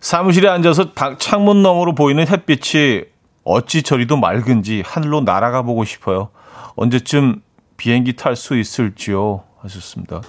사무실에 0.00 0.48
앉아서 0.48 0.92
창문 1.18 1.62
너머로 1.62 1.94
보이는 1.94 2.26
햇빛이 2.26 3.11
어찌 3.44 3.82
저리도 3.82 4.16
맑은지 4.16 4.82
하늘로 4.84 5.20
날아가 5.22 5.62
보고 5.62 5.84
싶어요. 5.84 6.28
언제쯤 6.76 7.42
비행기 7.76 8.14
탈 8.14 8.36
수 8.36 8.56
있을지요? 8.56 9.44
하셨습니다. 9.58 10.22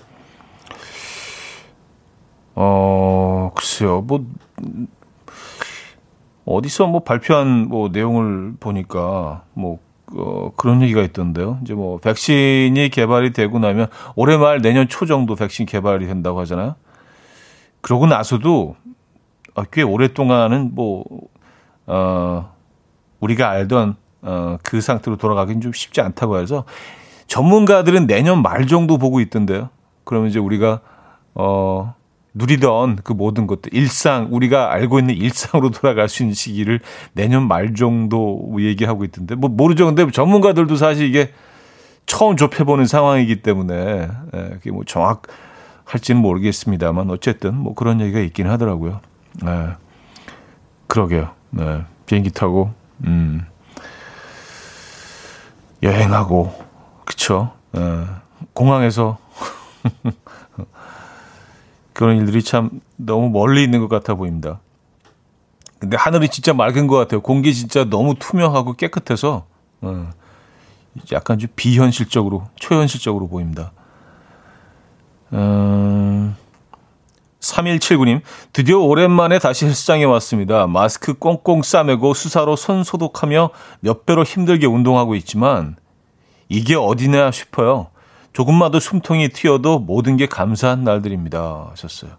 어, 2.55 3.51
글쎄요. 3.55 4.01
뭐, 4.01 4.25
어디서 6.45 6.87
뭐 6.87 7.03
발표한 7.03 7.67
뭐 7.67 7.89
내용을 7.89 8.55
보니까 8.59 9.43
뭐, 9.53 9.79
어, 10.15 10.51
그런 10.55 10.81
얘기가 10.81 11.01
있던데요. 11.01 11.59
이제 11.63 11.73
뭐, 11.73 11.97
백신이 11.97 12.89
개발이 12.89 13.33
되고 13.33 13.59
나면 13.59 13.87
올해 14.15 14.37
말 14.37 14.61
내년 14.61 14.87
초 14.87 15.05
정도 15.05 15.35
백신 15.35 15.65
개발이 15.65 16.05
된다고 16.05 16.39
하잖아요. 16.41 16.75
그러고 17.81 18.05
나서도 18.07 18.75
어, 19.55 19.63
꽤 19.71 19.81
오랫동안은 19.81 20.73
뭐, 20.73 21.03
어, 21.87 22.53
우리가 23.23 23.49
알던, 23.49 23.95
어, 24.21 24.57
그 24.63 24.81
상태로 24.81 25.17
돌아가긴 25.17 25.61
좀 25.61 25.71
쉽지 25.73 26.01
않다고 26.01 26.39
해서 26.39 26.65
전문가들은 27.27 28.05
내년 28.07 28.41
말 28.41 28.67
정도 28.67 28.97
보고 28.97 29.21
있던데요. 29.21 29.69
그러면 30.03 30.29
이제 30.29 30.39
우리가, 30.39 30.81
어, 31.35 31.95
누리던 32.33 32.97
그 33.03 33.13
모든 33.13 33.47
것들, 33.47 33.73
일상, 33.73 34.27
우리가 34.31 34.73
알고 34.73 34.99
있는 34.99 35.15
일상으로 35.15 35.69
돌아갈 35.69 36.09
수 36.09 36.23
있는 36.23 36.33
시기를 36.33 36.79
내년 37.13 37.47
말 37.47 37.75
정도 37.75 38.55
얘기하고 38.59 39.05
있던데, 39.05 39.35
뭐 39.35 39.49
모르죠. 39.49 39.85
근데 39.85 40.09
전문가들도 40.09 40.75
사실 40.75 41.07
이게 41.07 41.31
처음 42.05 42.35
접해보는 42.35 42.85
상황이기 42.85 43.41
때문에, 43.41 44.07
예, 44.33 44.49
그게 44.49 44.71
뭐 44.71 44.83
정확할지는 44.83 46.21
모르겠습니다만, 46.21 47.09
어쨌든 47.11 47.55
뭐 47.55 47.75
그런 47.75 48.01
얘기가 48.01 48.19
있긴 48.19 48.49
하더라고요. 48.49 48.99
네. 49.43 49.67
그러게요. 50.87 51.29
네. 51.51 51.83
비행기 52.07 52.31
타고, 52.31 52.71
음, 53.05 53.45
여행하고, 55.81 56.53
그쵸. 57.05 57.51
네. 57.71 58.05
공항에서 58.53 59.17
그런 61.93 62.17
일들이 62.17 62.43
참 62.43 62.81
너무 62.95 63.29
멀리 63.29 63.63
있는 63.63 63.79
것 63.79 63.89
같아 63.89 64.15
보입니다. 64.15 64.59
근데 65.79 65.97
하늘이 65.97 66.29
진짜 66.29 66.53
맑은 66.53 66.87
것 66.87 66.95
같아요. 66.95 67.21
공기 67.21 67.53
진짜 67.53 67.83
너무 67.83 68.15
투명하고 68.17 68.73
깨끗해서, 68.73 69.45
어, 69.81 70.09
약간 71.11 71.39
좀 71.39 71.49
비현실적으로, 71.55 72.47
초현실적으로 72.55 73.27
보입니다. 73.27 73.71
음, 75.33 76.35
3179님, 77.43 78.21
드디어 78.53 78.79
오랜만에 78.79 79.37
다시 79.37 79.65
헬스장에 79.65 80.05
왔습니다. 80.05 80.65
마스크 80.67 81.13
꽁꽁 81.13 81.61
싸매고 81.61 82.13
수사로 82.13 82.55
손 82.55 82.83
소독하며 82.83 83.49
몇 83.81 84.05
배로 84.05 84.23
힘들게 84.23 84.65
운동하고 84.65 85.15
있지만, 85.15 85.75
이게 86.47 86.75
어디냐 86.75 87.31
싶어요. 87.31 87.87
조금만 88.31 88.71
더 88.71 88.79
숨통이 88.79 89.29
튀어도 89.29 89.79
모든 89.79 90.17
게 90.17 90.25
감사한 90.25 90.83
날들입니다. 90.83 91.67
하셨어요. 91.71 92.11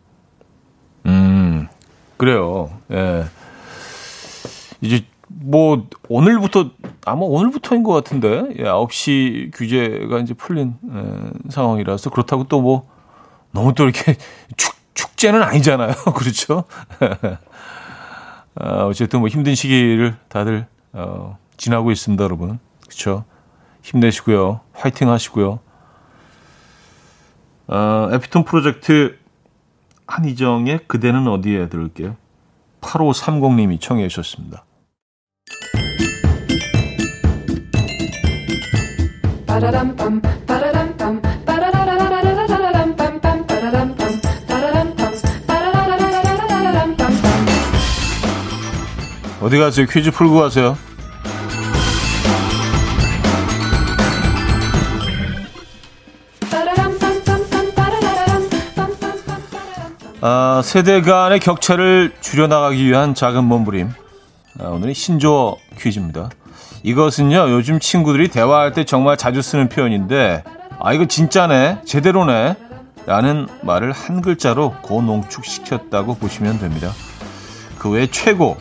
음, 1.06 1.68
그래요. 2.16 2.70
예. 2.92 3.24
이제 4.80 5.04
뭐 5.26 5.88
오늘부터 6.08 6.70
아마 7.04 7.22
오늘부터인 7.22 7.82
것 7.82 7.92
같은데 7.92 8.44
예, 8.58 8.64
9시 8.64 9.50
규제가 9.54 10.20
이제 10.20 10.34
풀린 10.34 10.74
예, 10.92 11.50
상황이라서 11.50 12.10
그렇다고 12.10 12.44
또 12.44 12.60
뭐 12.60 12.86
너무 13.54 13.72
또 13.72 13.84
이렇게 13.84 14.16
축 14.58 14.73
축제는 14.94 15.42
아니잖아요. 15.42 15.94
그렇죠? 16.16 16.64
아, 18.56 18.84
어쨌든 18.84 19.20
뭐 19.20 19.28
힘든 19.28 19.54
시기를 19.54 20.16
다들 20.28 20.66
어, 20.92 21.38
지나고 21.56 21.90
있습니다, 21.90 22.22
여러분. 22.22 22.58
그렇죠? 22.82 23.24
힘내시고요. 23.82 24.60
화이팅 24.72 25.10
하시고요. 25.10 25.58
어, 27.66 28.08
에피톤 28.12 28.44
프로젝트 28.44 29.18
한희정의 30.06 30.80
그대는 30.86 31.26
어디에 31.28 31.68
들을게요. 31.68 32.16
8530님이 32.80 33.80
청해 33.80 34.08
주셨습니다. 34.08 34.64
어디 49.44 49.58
가세요? 49.58 49.86
퀴즈 49.86 50.10
풀고 50.10 50.36
가세요. 50.40 50.74
아, 60.22 60.62
세대 60.64 61.02
간의 61.02 61.40
격차를 61.40 62.14
줄여나가기 62.22 62.88
위한 62.88 63.14
작은 63.14 63.44
몸부림. 63.44 63.90
아, 64.60 64.64
오늘은 64.64 64.94
신조어 64.94 65.58
퀴즈입니다. 65.78 66.30
이것은요, 66.82 67.50
요즘 67.50 67.80
친구들이 67.80 68.28
대화할 68.28 68.72
때 68.72 68.84
정말 68.84 69.18
자주 69.18 69.42
쓰는 69.42 69.68
표현인데, 69.68 70.42
아, 70.80 70.94
이거 70.94 71.04
진짜네, 71.04 71.82
제대로네, 71.84 72.56
라는 73.04 73.46
말을 73.60 73.92
한 73.92 74.22
글자로 74.22 74.76
고농축시켰다고 74.80 76.14
보시면 76.14 76.60
됩니다. 76.60 76.92
그 77.78 77.90
외에 77.90 78.06
최고, 78.06 78.56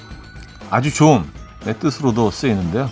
아주 0.73 0.91
좋은, 0.91 1.23
의 1.67 1.77
뜻으로도 1.77 2.31
쓰이는데요. 2.31 2.89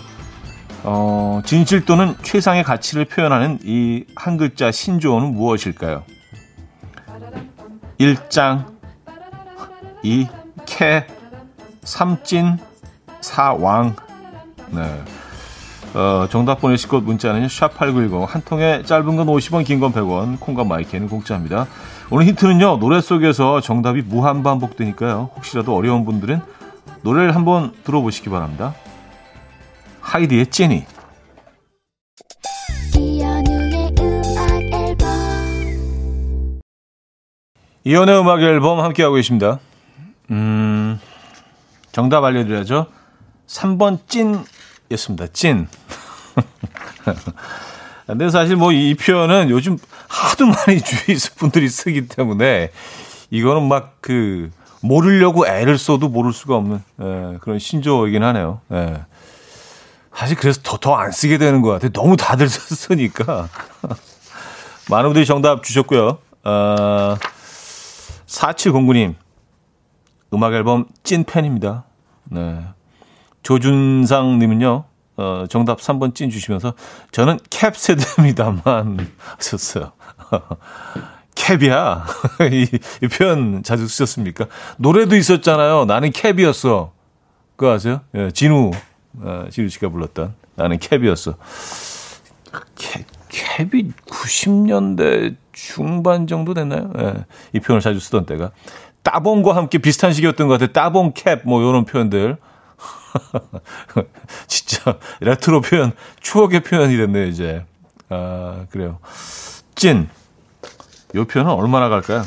어, 0.84 1.42
진실 1.44 1.84
또는 1.84 2.14
최상의 2.22 2.62
가치를 2.62 3.06
표현하는 3.06 3.58
이 3.64 4.04
한 4.14 4.36
글자 4.36 4.70
신조어는 4.70 5.34
무엇일까요? 5.34 6.04
1장, 7.98 8.66
2, 10.04 10.28
캐, 10.64 11.06
3찐, 11.82 12.58
4왕. 13.20 13.96
네. 14.70 15.02
어, 15.94 16.26
정답 16.30 16.60
보내실 16.60 16.88
곳 16.88 17.02
문자는 17.02 17.48
샵8910, 17.48 18.26
한 18.26 18.42
통에 18.42 18.82
짧은 18.84 19.16
건 19.16 19.26
50원, 19.26 19.64
긴 19.64 19.80
건 19.80 19.92
100원, 19.92 20.38
콩과 20.38 20.62
마이크는 20.62 21.08
공짜입니다. 21.08 21.66
오늘 22.10 22.26
힌트는요, 22.26 22.78
노래 22.78 23.00
속에서 23.00 23.60
정답이 23.60 24.02
무한 24.02 24.44
반복되니까요. 24.44 25.30
혹시라도 25.34 25.74
어려운 25.76 26.04
분들은 26.04 26.40
노래를 27.02 27.34
한번 27.34 27.72
들어보시기 27.84 28.30
바랍니다. 28.30 28.74
하이디의 30.00 30.46
찐이. 30.46 30.84
이연의 37.84 38.20
음악 38.20 38.40
앨범 38.42 38.80
함께하고 38.80 39.16
계십니다. 39.16 39.58
음, 40.30 41.00
정답 41.90 42.22
알려드려야죠. 42.24 42.86
3번 43.48 43.98
찐이었습니다. 44.08 45.26
찐. 45.32 45.66
근데 48.06 48.30
사실 48.30 48.56
뭐 48.56 48.72
이 48.72 48.94
표현은 48.94 49.50
요즘 49.50 49.78
하도 50.08 50.46
많이 50.46 50.80
주위 50.82 51.16
분들이 51.36 51.68
쓰기 51.68 52.06
때문에 52.06 52.70
이거는 53.30 53.66
막 53.68 53.92
그 54.00 54.50
모르려고 54.82 55.46
애를 55.46 55.78
써도 55.78 56.08
모를 56.08 56.32
수가 56.32 56.56
없는 56.56 56.82
예, 57.00 57.38
그런 57.40 57.58
신조어이긴 57.58 58.22
하네요. 58.22 58.60
예. 58.72 59.04
사실 60.14 60.36
그래서 60.36 60.60
더 60.62 60.76
더 60.76 60.94
안 60.96 61.10
쓰게 61.10 61.38
되는 61.38 61.62
것 61.62 61.70
같아요. 61.70 61.90
너무 61.92 62.16
다들 62.16 62.48
쓰니까. 62.50 63.48
많은 64.90 65.08
분들이 65.10 65.24
정답 65.24 65.62
주셨고요. 65.62 66.18
어, 66.44 67.16
4709님, 68.26 69.14
음악 70.34 70.52
앨범 70.54 70.86
찐팬입니다. 71.04 71.84
네. 72.24 72.64
조준상 73.42 74.38
님은요, 74.38 74.84
어, 75.16 75.44
정답 75.48 75.78
3번 75.78 76.14
찐 76.14 76.30
주시면서 76.30 76.74
저는 77.12 77.38
캡 77.50 77.70
세대입니다만 77.74 79.10
하셨어요. 79.38 79.92
캡이야. 81.42 82.06
이, 82.52 82.68
이 83.02 83.08
표현 83.08 83.64
자주 83.64 83.88
쓰셨습니까? 83.88 84.46
노래도 84.76 85.16
있었잖아요. 85.16 85.86
나는 85.86 86.12
캡이었어. 86.12 86.92
그거 87.56 87.72
아세요? 87.72 88.00
예, 88.14 88.30
진우, 88.30 88.70
어, 89.20 89.46
진우 89.50 89.68
씨가 89.68 89.88
불렀던 89.88 90.34
나는 90.54 90.78
캡이었어. 90.78 91.34
캡, 92.76 93.04
캡이 93.28 93.92
90년대 94.06 95.36
중반 95.52 96.28
정도 96.28 96.54
됐나요? 96.54 96.92
예, 96.98 97.24
이 97.52 97.60
표현을 97.60 97.80
자주 97.80 97.98
쓰던 97.98 98.24
때가. 98.26 98.52
따봉과 99.02 99.56
함께 99.56 99.78
비슷한 99.78 100.12
시기였던 100.12 100.46
것 100.46 100.54
같아요. 100.54 100.72
따봉 100.72 101.12
캡, 101.14 101.40
뭐, 101.44 101.60
이런 101.60 101.84
표현들. 101.84 102.36
진짜, 104.46 104.96
레트로 105.20 105.60
표현, 105.60 105.92
추억의 106.20 106.60
표현이 106.60 106.96
됐네요, 106.96 107.26
이제. 107.26 107.64
아, 108.08 108.64
그래요. 108.70 109.00
찐. 109.74 110.08
요 111.14 111.24
표현은 111.24 111.52
얼마나 111.52 111.88
갈까요? 111.88 112.22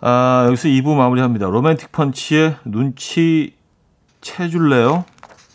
아, 0.00 0.44
여기서 0.46 0.68
2부 0.68 0.94
마무리합니다. 0.94 1.46
로맨틱 1.46 1.90
펀치의 1.92 2.56
눈치 2.64 3.54
채줄래요? 4.20 5.04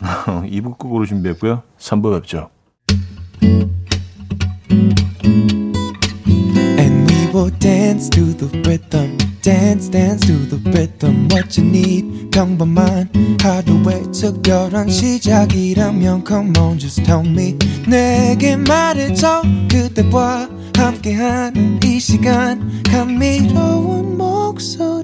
2부 0.00 0.78
끝으로 0.78 1.06
준비했고요. 1.06 1.62
3부 1.78 2.14
뵙죠. 2.20 2.50
And 6.78 7.12
we 7.12 7.26
will 7.32 7.56
dance 7.58 8.10
to 8.10 8.24
the 8.36 8.48
rhythm. 8.62 9.31
Dance 9.42 9.90
dance 9.90 10.24
to 10.24 10.46
the 10.48 10.56
rhythm 10.70 11.28
what 11.32 11.60
you 11.60 11.68
need 11.68 12.30
평범한 12.30 13.10
하루의 13.42 14.12
특별한 14.12 14.88
시작이라면 14.88 16.24
come 16.26 16.52
on 16.58 16.78
just 16.78 17.02
tell 17.02 17.26
me 17.26 17.58
내게 17.88 18.56
말해줘 18.56 19.42
그대와 19.68 20.48
함께한 20.76 21.80
이 21.84 21.98
시간 21.98 22.82
감미로운 22.84 24.16
목소리 24.16 25.02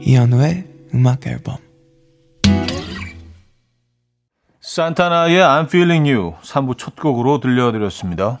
이현우의 0.00 0.66
음악 0.94 1.26
앨범 1.26 1.56
산타나의 4.60 5.38
I'm 5.40 5.66
Feeling 5.66 6.10
You 6.10 6.34
3부 6.42 6.78
첫 6.78 6.96
곡으로 6.96 7.40
들려드렸습니다. 7.40 8.40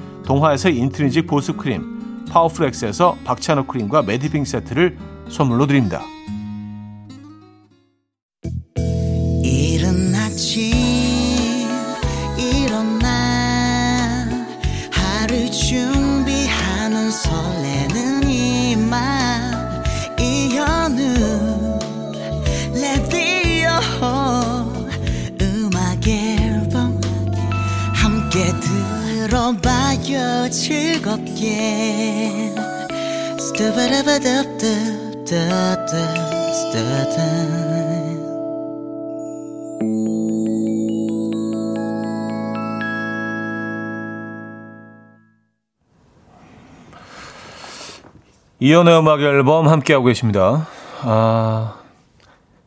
동화에서 0.25 0.69
인트리직 0.69 1.27
보습크림, 1.27 2.25
파워풀엑스에서 2.29 3.17
박찬호 3.23 3.65
크림과 3.65 4.03
매디핑 4.03 4.45
세트를 4.45 4.97
선물로 5.29 5.67
드립니다. 5.67 6.01
들어봐요 30.11 30.49
즐겁게 30.49 32.01
이연의 48.59 48.99
음악 48.99 49.21
앨범 49.21 49.67
함께하고 49.67 50.05
계십니다. 50.05 50.67
아, 51.01 51.75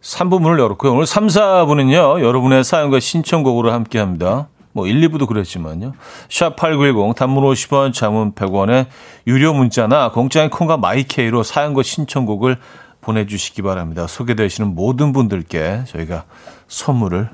3부 0.02 0.40
문을 0.40 0.58
열었고요. 0.58 0.92
오늘 0.92 1.06
3, 1.06 1.28
4부는요, 1.28 2.20
여러분의 2.20 2.64
사연과 2.64 2.98
신청곡으로 2.98 3.70
함께 3.70 4.00
합니다. 4.00 4.48
뭐 4.74 4.86
1, 4.88 5.00
2부도 5.08 5.26
그랬지만요. 5.26 5.94
샵8910 6.28 7.14
단문 7.14 7.44
50원 7.44 7.94
장문 7.94 8.34
100원에 8.34 8.86
유료 9.26 9.54
문자나 9.54 10.10
공짜인 10.10 10.50
콩과 10.50 10.76
마이케이로 10.76 11.44
사연과 11.44 11.82
신청곡을 11.82 12.58
보내주시기 13.00 13.62
바랍니다. 13.62 14.06
소개되시는 14.06 14.74
모든 14.74 15.12
분들께 15.12 15.84
저희가 15.86 16.24
선물을 16.66 17.30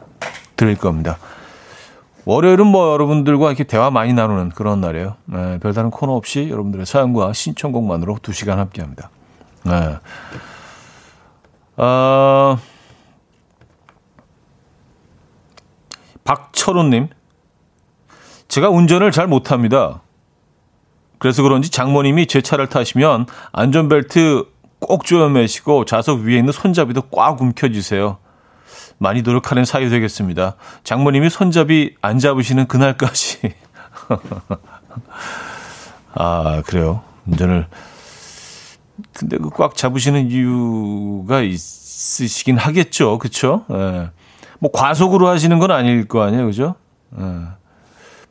드릴 0.57 0.77
겁니다. 0.77 1.17
월요일은 2.27 2.67
뭐 2.67 2.93
여러분들과 2.93 3.47
이렇게 3.47 3.65
대화 3.65 3.91
많이 3.91 4.13
나누는 4.13 4.51
그런 4.51 4.83
날이에요. 4.83 5.17
네, 5.25 5.59
별다른 5.61 5.91
코너 5.91 6.13
없이 6.13 6.49
여러분들의 6.51 6.85
사연과 6.85 7.33
신청곡만으로 7.33 8.17
2시간 8.17 8.57
함께 8.57 8.83
합니다. 8.83 9.09
네. 9.65 9.97
어, 11.83 12.59
박철호님, 16.25 17.09
제가 18.51 18.69
운전을 18.69 19.13
잘 19.13 19.27
못합니다. 19.29 20.03
그래서 21.19 21.43
그런지 21.43 21.71
장모님이 21.71 22.27
제 22.27 22.43
차를 22.43 22.67
타시면 22.67 23.27
안전벨트 23.53 24.45
꼭 24.81 25.05
조여 25.05 25.29
매시고 25.29 25.85
좌석 25.85 26.21
위에 26.21 26.39
있는 26.39 26.53
손잡이도 26.53 27.03
꽉 27.13 27.41
움켜주세요. 27.41 28.19
많이 28.99 29.23
노력하는 29.23 29.65
사이 29.65 29.89
되겠습니다. 29.89 30.57
장모님이 30.85 31.31
손잡이 31.31 31.95
안 32.03 32.19
잡으시는 32.19 32.67
그날까지. 32.67 33.55
아, 36.15 36.63
그래요. 36.67 37.03
운전을. 37.27 37.67
근데 39.15 39.39
그 39.39 39.51
꽉 39.51 39.77
잡으시는 39.77 40.31
이유가 40.31 41.41
있으시긴 41.41 42.59
하겠죠. 42.59 43.19
그쵸? 43.19 43.65
예. 43.71 44.11
뭐 44.59 44.71
과속으로 44.73 45.29
하시는 45.29 45.59
건 45.59 45.71
아닐 45.71 46.07
거 46.09 46.23
아니에요. 46.23 46.47
그죠? 46.47 46.75
예. 47.19 47.23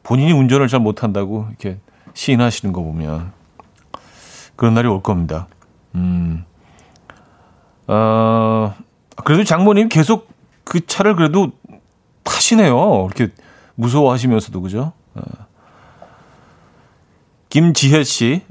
본인이 0.09 0.31
운전을 0.31 0.67
잘 0.67 0.79
못한다고 0.79 1.45
이렇게 1.49 1.77
시인하시는 2.15 2.73
거 2.73 2.81
보면 2.81 3.31
그런 4.55 4.73
날이 4.73 4.87
올 4.87 5.03
겁니다. 5.03 5.47
음. 5.93 6.45
어, 7.85 8.73
그래도 9.23 9.43
장모님 9.43 9.87
계속 9.87 10.27
그 10.63 10.83
차를 10.83 11.15
그래도 11.15 11.51
타시네요. 12.23 13.05
이렇게 13.05 13.31
무서워하시면서도 13.75 14.61
그죠? 14.61 14.93
어. 15.13 15.21
김지혜 17.49 18.03
씨, 18.03 18.41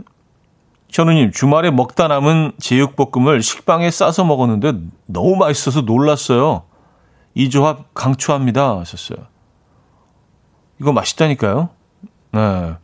현우님 0.90 1.32
주말에 1.32 1.72
먹다 1.72 2.06
남은 2.06 2.52
제육볶음을 2.60 3.42
식빵에 3.42 3.90
싸서 3.90 4.22
먹었는데 4.22 4.74
너무 5.06 5.34
맛있어서 5.34 5.80
놀랐어요. 5.80 6.62
이 7.34 7.50
조합 7.50 7.92
강추합니다. 7.94 8.78
하셨어요. 8.78 9.26
이거 10.80 10.92
맛있다니까요. 10.92 11.68
네. 12.32 12.74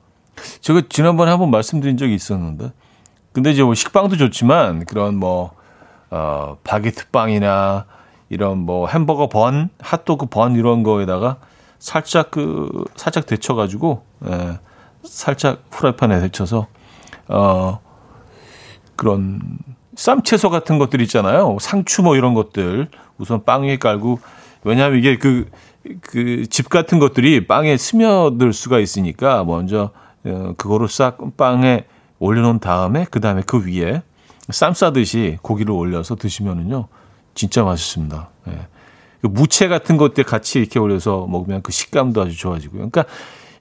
제가 0.60 0.82
지난번에 0.88 1.30
한번 1.30 1.50
말씀드린 1.50 1.96
적이 1.96 2.14
있었는데. 2.14 2.72
근데 3.32 3.50
이제 3.50 3.62
뭐 3.62 3.74
식빵도 3.74 4.16
좋지만 4.16 4.84
그런 4.84 5.16
뭐, 5.16 5.52
어, 6.10 6.58
바게트 6.64 7.10
빵이나 7.10 7.86
이런 8.28 8.58
뭐 8.58 8.88
햄버거 8.88 9.28
번, 9.28 9.70
핫도그 9.80 10.26
번 10.26 10.56
이런 10.56 10.82
거에다가 10.82 11.38
살짝 11.78 12.30
그 12.30 12.84
살짝 12.96 13.26
데쳐 13.26 13.54
가지고 13.54 14.04
예, 14.26 14.58
살짝 15.04 15.68
프라이팬에 15.70 16.18
데쳐서 16.20 16.66
어 17.28 17.78
그런 18.96 19.40
쌈채소 19.94 20.48
같은 20.48 20.78
것들 20.78 21.00
있잖아요. 21.02 21.58
상추 21.60 22.02
뭐 22.02 22.16
이런 22.16 22.32
것들 22.32 22.88
우선 23.18 23.44
빵 23.44 23.64
위에 23.64 23.76
깔고 23.76 24.18
왜냐하면 24.64 24.98
이게 24.98 25.18
그 25.18 25.50
그 26.00 26.46
집 26.48 26.68
같은 26.68 26.98
것들이 26.98 27.46
빵에 27.46 27.76
스며들 27.76 28.52
수가 28.52 28.78
있으니까 28.78 29.44
먼저 29.44 29.90
어, 30.24 30.54
그거를 30.56 30.88
싹 30.88 31.18
빵에 31.36 31.84
올려놓은 32.18 32.58
다음에 32.58 33.06
그 33.10 33.20
다음에 33.20 33.42
그 33.44 33.66
위에 33.66 34.02
쌈 34.50 34.72
싸듯이 34.72 35.38
고기를 35.42 35.72
올려서 35.72 36.16
드시면은요 36.16 36.88
진짜 37.34 37.64
맛있습니다. 37.64 38.28
예. 38.48 38.66
그 39.20 39.26
무채 39.26 39.68
같은 39.68 39.96
것들 39.96 40.24
같이 40.24 40.58
이렇게 40.58 40.78
올려서 40.78 41.26
먹으면 41.28 41.62
그 41.62 41.72
식감도 41.72 42.22
아주 42.22 42.36
좋아지고요. 42.36 42.90
그러니까 42.90 43.04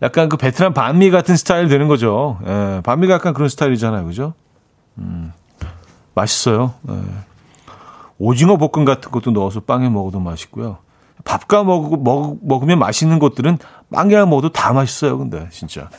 약간 0.01 0.29
그 0.29 0.37
베트남 0.37 0.73
반미 0.73 1.09
같은 1.09 1.35
스타일 1.35 1.67
되는 1.67 1.87
거죠. 1.87 2.39
예. 2.45 2.81
반미가 2.83 3.15
약간 3.15 3.33
그런 3.33 3.49
스타일이잖아요. 3.49 4.05
그죠? 4.05 4.33
음, 4.97 5.33
맛있어요. 6.13 6.73
예. 6.89 6.93
오징어 8.19 8.57
볶음 8.57 8.85
같은 8.85 9.11
것도 9.11 9.31
넣어서 9.31 9.61
빵에 9.61 9.89
먹어도 9.89 10.19
맛있고요. 10.19 10.77
밥과 11.23 11.63
먹, 11.63 12.03
먹, 12.03 12.37
먹으면 12.41 12.79
맛있는 12.79 13.19
것들은 13.19 13.57
빵이랑 13.91 14.29
먹어도 14.29 14.49
다 14.49 14.73
맛있어요. 14.73 15.17
근데 15.17 15.47
진짜. 15.51 15.89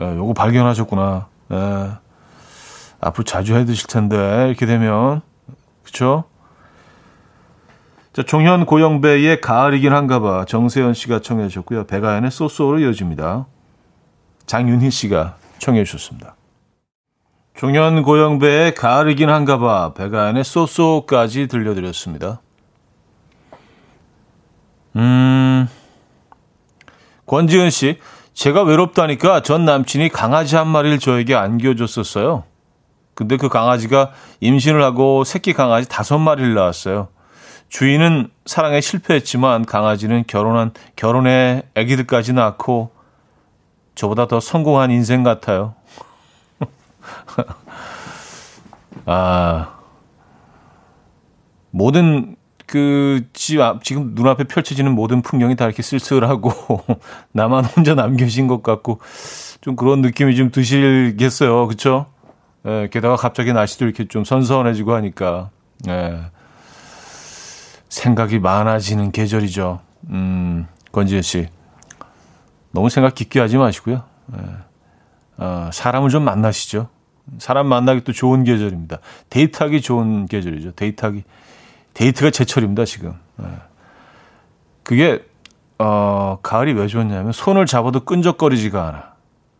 예, 0.00 0.16
요거 0.16 0.34
발견하셨구나. 0.34 1.26
예. 1.52 1.90
앞으로 3.00 3.24
자주 3.24 3.54
해 3.54 3.64
드실 3.64 3.86
텐데 3.86 4.46
이렇게 4.48 4.66
되면 4.66 5.20
그렇죠? 5.82 6.24
자, 8.12 8.22
종현 8.22 8.64
고영배의 8.66 9.40
가을이긴 9.40 9.92
한가 9.92 10.20
봐. 10.20 10.44
정세현 10.44 10.94
씨가 10.94 11.18
청해 11.18 11.48
주셨고요. 11.48 11.84
백아연의 11.86 12.30
소소로 12.30 12.78
이어집니다. 12.78 13.46
장윤희 14.46 14.90
씨가 14.90 15.36
청해 15.58 15.84
주셨습니다. 15.84 16.36
종현 17.54 18.02
고영배의 18.02 18.74
가을이긴 18.76 19.30
한가 19.30 19.58
봐. 19.58 19.94
백아연의 19.94 20.44
소소까지 20.44 21.48
들려드렸습니다. 21.48 22.40
음, 24.96 25.68
권지은 27.26 27.70
씨. 27.70 27.98
제가 28.34 28.62
외롭다니까 28.62 29.42
전 29.42 29.64
남친이 29.64 30.08
강아지 30.08 30.56
한 30.56 30.66
마리를 30.66 30.98
저에게 30.98 31.34
안겨줬었어요. 31.34 32.42
근데 33.14 33.36
그 33.36 33.48
강아지가 33.48 34.10
임신을 34.40 34.82
하고 34.82 35.22
새끼 35.22 35.52
강아지 35.52 35.88
다섯 35.88 36.18
마리를 36.18 36.52
낳았어요. 36.54 37.08
주인은 37.68 38.30
사랑에 38.44 38.80
실패했지만 38.80 39.64
강아지는 39.64 40.24
결혼한 40.26 40.72
결혼에 40.96 41.62
아기들까지 41.76 42.32
낳고 42.32 42.90
저보다 43.94 44.26
더 44.26 44.40
성공한 44.40 44.90
인생 44.90 45.22
같아요. 45.22 45.74
아 49.06 49.74
모든 51.70 52.33
그 52.74 53.22
집 53.32 53.60
앞, 53.60 53.84
지금 53.84 54.14
눈앞에 54.14 54.44
펼쳐지는 54.44 54.92
모든 54.92 55.22
풍경이 55.22 55.54
다 55.54 55.64
이렇게 55.66 55.80
쓸쓸하고 55.80 56.52
나만 57.30 57.64
혼자 57.64 57.94
남겨진 57.94 58.48
것 58.48 58.64
같고 58.64 58.98
좀 59.60 59.76
그런 59.76 60.00
느낌이 60.00 60.34
좀 60.34 60.50
드시겠어요, 60.50 61.68
그렇죠? 61.68 62.06
예, 62.66 62.88
게다가 62.90 63.14
갑자기 63.14 63.52
날씨도 63.52 63.84
이렇게 63.84 64.08
좀 64.08 64.24
선선해지고 64.24 64.92
하니까 64.94 65.50
예. 65.86 66.18
생각이 67.88 68.40
많아지는 68.40 69.12
계절이죠. 69.12 69.80
음, 70.08 70.66
권지현 70.90 71.22
씨. 71.22 71.46
너무 72.72 72.90
생각 72.90 73.14
깊게 73.14 73.38
하지 73.38 73.56
마시고요. 73.56 74.02
예. 74.36 74.42
어, 75.36 75.70
사람을 75.72 76.10
좀 76.10 76.24
만나시죠. 76.24 76.88
사람 77.38 77.68
만나기 77.68 78.02
또 78.02 78.12
좋은 78.12 78.42
계절입니다. 78.42 78.98
데이트하기 79.30 79.80
좋은 79.80 80.26
계절이죠. 80.26 80.72
데이트하기. 80.72 81.22
데이트가 81.94 82.30
제철입니다, 82.30 82.84
지금. 82.84 83.14
예. 83.40 83.46
그게, 84.82 85.24
어, 85.78 86.38
가을이 86.42 86.72
왜 86.74 86.86
좋냐면 86.86 87.32
손을 87.32 87.66
잡아도 87.66 88.00
끈적거리지가 88.00 88.86
않아. 88.86 89.14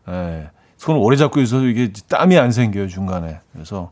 예. 0.09 0.49
손을 0.77 0.99
오래 1.01 1.17
잡고 1.17 1.39
있어도 1.41 1.67
이게 1.67 1.91
땀이 2.09 2.37
안 2.37 2.51
생겨요, 2.51 2.87
중간에. 2.87 3.39
그래서 3.53 3.91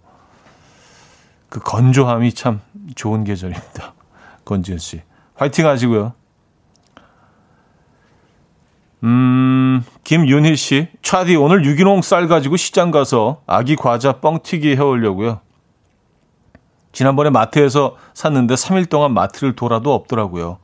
그 1.49 1.59
건조함이 1.59 2.33
참 2.33 2.61
좋은 2.95 3.23
계절입니다. 3.23 3.93
권지현 4.45 4.77
씨. 4.79 5.01
화이팅 5.35 5.65
하시고요. 5.65 6.13
음, 9.03 9.83
김윤희 10.03 10.55
씨. 10.55 10.87
차디, 11.01 11.35
오늘 11.35 11.65
유기농 11.65 12.01
쌀 12.01 12.27
가지고 12.27 12.57
시장 12.57 12.91
가서 12.91 13.41
아기 13.45 13.75
과자 13.75 14.13
뻥튀기 14.13 14.75
해오려고요. 14.75 15.41
지난번에 16.93 17.29
마트에서 17.29 17.97
샀는데 18.13 18.53
3일 18.53 18.89
동안 18.89 19.13
마트를 19.13 19.55
돌아도 19.55 19.93
없더라고요. 19.93 20.59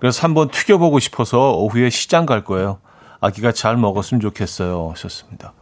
그래서 0.00 0.22
한번 0.22 0.48
튀겨보고 0.48 0.98
싶어서 0.98 1.52
오후에 1.52 1.90
시장 1.90 2.26
갈 2.26 2.42
거예요. 2.42 2.78
아기가 3.20 3.52
잘 3.52 3.76
먹었으면 3.76 4.20
좋겠어요. 4.20 4.90
하셨습니다. 4.90 5.52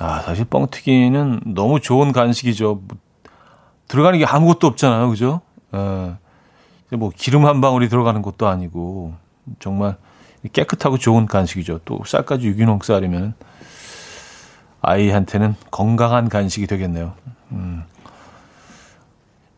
아, 0.00 0.20
사실 0.20 0.44
뻥튀기는 0.44 1.40
너무 1.54 1.80
좋은 1.80 2.12
간식이죠. 2.12 2.82
들어가는 3.88 4.18
게 4.18 4.24
아무것도 4.24 4.66
없잖아요. 4.66 5.08
그죠? 5.10 5.40
예. 5.74 6.14
뭐 6.96 7.10
기름 7.14 7.46
한 7.46 7.60
방울이 7.60 7.88
들어가는 7.88 8.22
것도 8.22 8.46
아니고 8.46 9.14
정말 9.58 9.96
깨끗하고 10.52 10.98
좋은 10.98 11.26
간식이죠. 11.26 11.80
또 11.84 12.00
쌀까지 12.06 12.46
유기농 12.46 12.80
쌀이면 12.82 13.34
아이한테는 14.82 15.56
건강한 15.70 16.28
간식이 16.28 16.66
되겠네요. 16.66 17.14
음. 17.52 17.84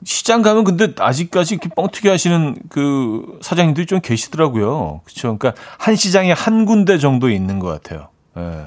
시장 0.04 0.42
가면 0.42 0.64
근데 0.64 0.92
아직까지 0.98 1.54
이렇게 1.54 1.68
뻥튀기 1.74 2.08
하시는 2.08 2.56
그 2.68 3.38
사장님들이 3.42 3.86
좀 3.86 4.00
계시더라고요. 4.00 5.00
그렇죠. 5.04 5.36
그러니까 5.36 5.60
한 5.78 5.96
시장에 5.96 6.32
한 6.32 6.64
군데 6.66 6.98
정도 6.98 7.28
있는 7.30 7.58
것 7.58 7.68
같아요. 7.68 8.08
예. 8.36 8.66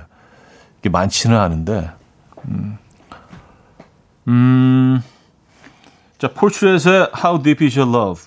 이게 0.80 0.90
많지는 0.90 1.38
않은데. 1.38 1.90
음. 2.48 2.78
음. 4.28 5.04
자, 6.18 6.28
폴트렛의 6.34 7.12
How 7.24 7.42
Deep 7.42 7.64
Is 7.64 7.80
Your 7.80 7.98
Love 7.98 8.24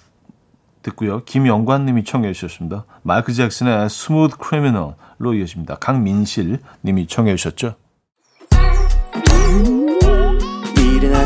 듣고요. 0.82 1.24
김영관 1.24 1.86
님이 1.86 2.04
청해 2.04 2.32
주셨습니다. 2.32 2.84
마이크 3.02 3.32
잭슨의 3.32 3.86
Smooth 3.86 4.36
Criminal로 4.42 5.34
이어집니다. 5.34 5.76
강민실 5.76 6.58
님이 6.84 7.06
청해 7.06 7.36
주셨죠. 7.36 7.76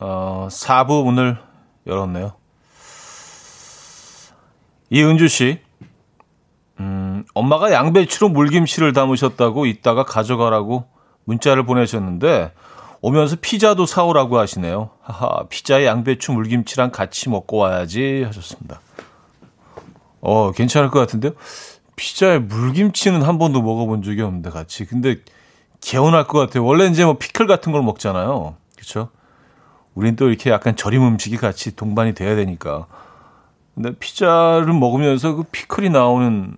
어, 0.00 0.48
4부 0.50 1.04
문을 1.04 1.38
열었네요 1.86 2.32
이은주 4.90 5.28
씨 5.28 5.60
음, 6.80 7.24
엄마가 7.34 7.70
양배추로 7.72 8.30
물김치를 8.30 8.92
담으셨다고 8.92 9.66
이따가 9.66 10.04
가져가라고 10.04 10.86
문자를 11.24 11.64
보내셨는데 11.64 12.52
오면서 13.02 13.36
피자도 13.40 13.86
사오라고 13.86 14.38
하시네요. 14.38 14.90
하하, 15.02 15.44
피자에 15.48 15.86
양배추 15.86 16.32
물김치랑 16.32 16.90
같이 16.90 17.28
먹고 17.30 17.56
와야지 17.58 18.24
하셨습니다. 18.26 18.80
어, 20.20 20.52
괜찮을 20.52 20.90
것 20.90 20.98
같은데요? 20.98 21.32
피자에 21.96 22.38
물김치는 22.38 23.22
한 23.22 23.38
번도 23.38 23.62
먹어본 23.62 24.02
적이 24.02 24.22
없는데 24.22 24.50
같이. 24.50 24.84
근데 24.84 25.16
개운할 25.80 26.24
것 26.26 26.38
같아요. 26.38 26.64
원래 26.64 26.86
이제 26.86 27.04
뭐 27.04 27.16
피클 27.18 27.46
같은 27.46 27.72
걸 27.72 27.82
먹잖아요. 27.82 28.56
그렇죠? 28.76 29.10
우린 29.94 30.16
또 30.16 30.28
이렇게 30.28 30.50
약간 30.50 30.76
절임 30.76 31.02
음식이 31.06 31.36
같이 31.36 31.74
동반이 31.74 32.14
돼야 32.14 32.36
되니까. 32.36 32.86
근데 33.74 33.92
피자를 33.98 34.72
먹으면서 34.72 35.34
그 35.34 35.42
피클이 35.44 35.90
나오는 35.90 36.56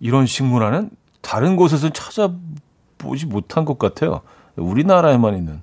이런 0.00 0.26
식문화는 0.26 0.90
다른 1.20 1.56
곳에서 1.56 1.90
찾아보지 1.90 3.26
못한 3.26 3.64
것 3.64 3.78
같아요. 3.78 4.22
우리나라에만 4.56 5.36
있는 5.36 5.62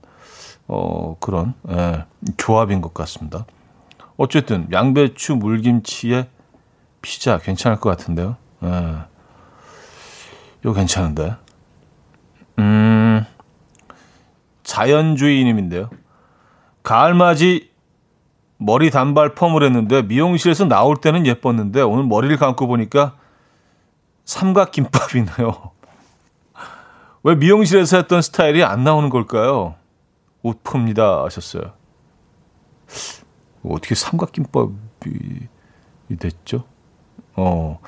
어, 0.68 1.18
그런 1.20 1.54
예, 1.70 2.06
조합인 2.38 2.82
것 2.82 2.94
같습니다. 2.94 3.46
어쨌든 4.18 4.68
양배추 4.72 5.36
물김치에 5.36 6.28
피자 7.02 7.38
괜찮을 7.38 7.80
것 7.80 7.90
같은데요. 7.90 8.36
예. 8.64 8.96
이거 10.62 10.74
괜찮은데. 10.74 11.36
음, 12.60 13.26
자연주의님인데요. 14.64 15.90
가을맞이 16.90 17.70
머리 18.58 18.90
단발 18.90 19.36
펌을 19.36 19.62
했는데 19.62 20.02
미용실에서 20.02 20.66
나올 20.66 20.98
때는 20.98 21.28
예뻤는데 21.28 21.84
오늘 21.84 22.04
머리를 22.06 22.36
감고 22.38 22.66
보니까 22.66 23.16
삼각김밥이네요. 24.26 25.72
왜 27.22 27.36
미용실에서 27.36 27.98
했던 27.98 28.24
스타일이 28.24 28.64
안 28.64 28.84
나오는 28.84 29.12
걸까요? 29.12 29.76
옷 30.42 30.64
풉니다 30.64 31.26
하셨어요. 31.26 31.74
어떻게 33.64 33.94
삼각김밥이 33.94 34.72
됐죠? 36.18 36.64
어. 37.36 37.80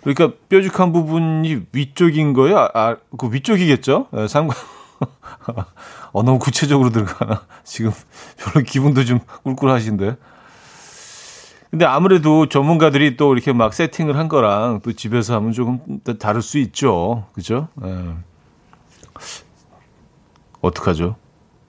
그러니까 0.00 0.32
뾰족한 0.48 0.94
부분이 0.94 1.66
위쪽인 1.72 2.32
거예요? 2.32 2.60
아, 2.60 2.70
아그 2.72 3.32
위쪽이겠죠? 3.32 4.06
네, 4.12 4.26
삼각. 4.26 4.75
어, 6.12 6.22
너무 6.22 6.38
구체적으로 6.38 6.90
들어가나? 6.90 7.42
지금 7.64 7.92
별로 8.38 8.64
기분도 8.64 9.04
좀 9.04 9.20
꿀꿀하신데. 9.42 10.16
근데 11.70 11.84
아무래도 11.84 12.48
전문가들이 12.48 13.16
또 13.16 13.34
이렇게 13.34 13.52
막 13.52 13.74
세팅을 13.74 14.16
한 14.16 14.28
거랑 14.28 14.80
또 14.82 14.92
집에서 14.92 15.34
하면 15.34 15.52
조금 15.52 15.80
다를 16.18 16.40
수 16.40 16.58
있죠. 16.58 17.26
그죠? 17.32 17.68
네. 17.74 18.14
어떡하죠? 20.60 21.16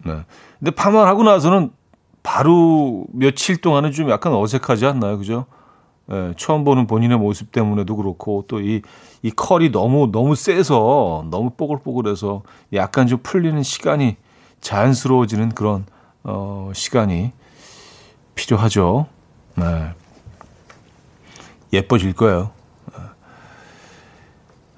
네. 0.05 0.23
근데 0.59 0.71
파마하고 0.71 1.23
나서는 1.23 1.71
바로 2.23 3.05
며칠 3.11 3.57
동안은 3.57 3.91
좀 3.91 4.09
약간 4.09 4.33
어색하지 4.33 4.85
않나요? 4.85 5.17
그죠? 5.17 5.45
네, 6.09 6.33
처음 6.37 6.63
보는 6.63 6.87
본인의 6.87 7.17
모습 7.17 7.51
때문에도 7.51 7.95
그렇고 7.95 8.45
또 8.47 8.59
이 8.59 8.81
이 9.23 9.31
컬이 9.31 9.71
너무 9.71 10.11
너무 10.11 10.35
세서 10.35 11.25
너무 11.29 11.49
뽀글뽀글해서 11.51 12.43
약간 12.73 13.07
좀 13.07 13.19
풀리는 13.23 13.61
시간이 13.63 14.15
자연스러워지는 14.61 15.49
그런 15.49 15.85
어 16.23 16.71
시간이 16.73 17.31
필요하죠. 18.35 19.07
네. 19.55 19.93
예뻐질 21.73 22.13
거예요. 22.13 22.51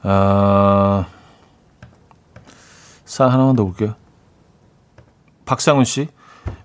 아, 0.02 1.06
사 3.04 3.28
하나만 3.28 3.56
더 3.56 3.66
볼게요. 3.66 3.96
박상훈 5.46 5.84
씨. 5.84 6.08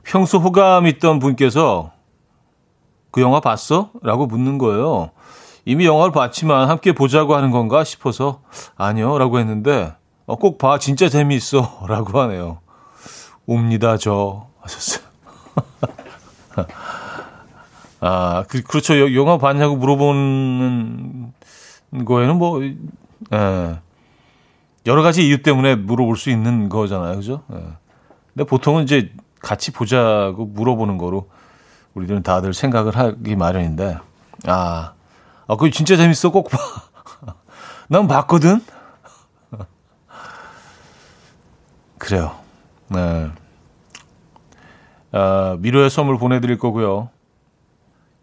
평소 0.04 0.38
호감 0.38 0.86
있던 0.86 1.18
분께서 1.18 1.92
그 3.14 3.20
영화 3.20 3.38
봤어? 3.38 3.90
라고 4.02 4.26
묻는 4.26 4.58
거예요. 4.58 5.10
이미 5.64 5.86
영화를 5.86 6.10
봤지만 6.10 6.68
함께 6.68 6.90
보자고 6.90 7.36
하는 7.36 7.52
건가 7.52 7.84
싶어서 7.84 8.40
아니요. 8.74 9.18
라고 9.18 9.38
했는데 9.38 9.94
어, 10.26 10.34
꼭 10.34 10.58
봐. 10.58 10.80
진짜 10.80 11.08
재미있어. 11.08 11.82
라고 11.86 12.20
하네요. 12.22 12.58
옵니다. 13.46 13.98
저. 13.98 14.48
하셨어요. 14.58 15.04
아, 18.00 18.42
그, 18.48 18.62
그렇죠. 18.64 19.14
영화 19.14 19.38
봤냐고 19.38 19.76
물어보는 19.76 21.32
거에는 22.04 22.36
뭐, 22.36 22.64
예. 22.64 23.78
여러 24.86 25.02
가지 25.04 25.24
이유 25.24 25.40
때문에 25.40 25.76
물어볼 25.76 26.16
수 26.16 26.30
있는 26.30 26.68
거잖아요. 26.68 27.14
그죠? 27.14 27.44
예. 27.52 27.62
근데 28.34 28.44
보통은 28.44 28.82
이제 28.82 29.12
같이 29.38 29.70
보자고 29.70 30.46
물어보는 30.46 30.98
거로 30.98 31.28
우리들은 31.94 32.22
다들 32.22 32.54
생각을 32.54 32.96
하기 32.96 33.36
마련인데, 33.36 33.98
아, 34.46 34.94
아, 35.46 35.56
그거 35.56 35.70
진짜 35.70 35.96
재밌어. 35.96 36.30
꼭 36.30 36.50
봐. 36.50 36.58
난 37.88 38.08
봤거든? 38.08 38.60
그래요. 41.98 42.36
네. 42.88 43.30
아, 45.12 45.56
미로의 45.60 45.90
선물 45.90 46.18
보내드릴 46.18 46.58
거고요. 46.58 47.10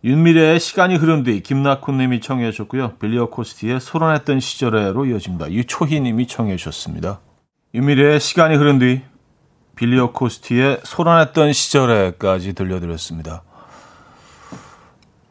윤미래의 0.04 0.60
시간이 0.60 0.96
흐른 0.96 1.24
뒤 1.24 1.44
김나쿤 1.44 1.98
님이 1.98 2.22
청해 2.22 2.52
주셨고요. 2.52 2.94
빌리어 2.98 3.30
코스티의 3.30 3.80
소란했던 3.80 4.40
시절에로 4.40 5.06
이어집니다. 5.06 5.52
유초희 5.52 6.02
님이 6.02 6.26
청해 6.26 6.58
주셨습니다. 6.58 7.20
윤미래의 7.76 8.20
시간이 8.20 8.56
흐른 8.56 8.80
뒤 8.80 9.04
빌리어 9.76 10.12
코스티의 10.12 10.82
소란했던 10.84 11.54
시절에까지 11.54 12.54
들려드렸습니다. 12.54 13.44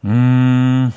음, 0.05 0.91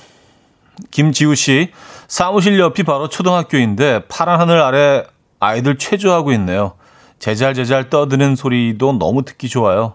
김지우 0.91 1.35
씨, 1.35 1.71
사무실 2.09 2.59
옆이 2.59 2.83
바로 2.83 3.09
초등학교인데 3.09 4.07
파란 4.09 4.41
하늘 4.41 4.61
아래 4.61 5.05
아이들 5.41 5.79
체조하고 5.79 6.33
있네요. 6.33 6.75
제잘제잘 7.19 7.91
떠드는 7.91 8.37
소리도 8.37 8.99
너무 8.99 9.25
듣기 9.25 9.49
좋아요. 9.49 9.95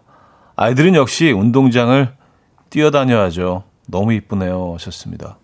아이들은 0.56 0.96
역시 0.96 1.32
운동장을 1.32 2.16
뛰어다녀야죠. 2.70 3.64
너무 3.88 4.14
이쁘네요. 4.14 4.74
하셨습니다. 4.76 5.38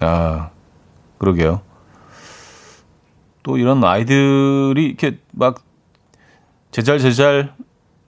아, 0.00 0.50
그러게요. 1.18 1.60
또 3.42 3.56
이런 3.58 3.82
아이들이 3.84 4.84
이렇게 4.84 5.18
막 5.32 5.62
제잘제잘 6.72 7.54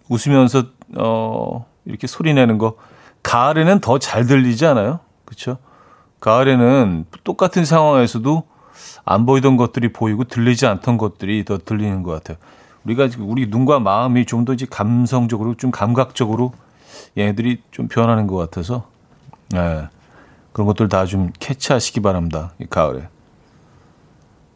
웃으면서 0.09 0.65
어 0.97 1.67
이렇게 1.85 2.07
소리 2.07 2.35
내는 2.35 2.59
거 2.59 2.77
가을에는 3.23 3.81
더 3.81 3.99
잘 3.99 4.27
들리지 4.27 4.67
않아요? 4.67 5.01
그렇죠? 5.25 5.59
가을에는 6.21 7.07
똑같은 7.25 7.65
상황에서도 7.65 8.43
안 9.05 9.27
보이던 9.27 9.57
것들이 9.57 9.93
보이고 9.93 10.25
들리지 10.25 10.67
않던 10.67 10.99
것들이 10.99 11.45
더 11.45 11.59
들리는 11.59 12.03
것 12.03 12.13
같아요. 12.13 12.37
우리가 12.85 13.09
우리 13.21 13.47
눈과 13.47 13.79
마음이 13.81 14.27
좀 14.27 14.45
더 14.45 14.53
이제 14.55 14.67
감성적으로 14.69 15.55
좀 15.55 15.71
감각적으로 15.71 16.53
얘네들이 17.17 17.63
좀 17.71 17.89
변하는 17.89 18.27
것 18.27 18.37
같아서 18.37 18.87
네. 19.51 19.87
그런 20.53 20.67
것들 20.67 20.89
다 20.89 21.07
좀 21.07 21.31
캐치하시기 21.39 22.01
바랍니다. 22.01 22.53
이 22.61 22.67
가을에. 22.69 23.09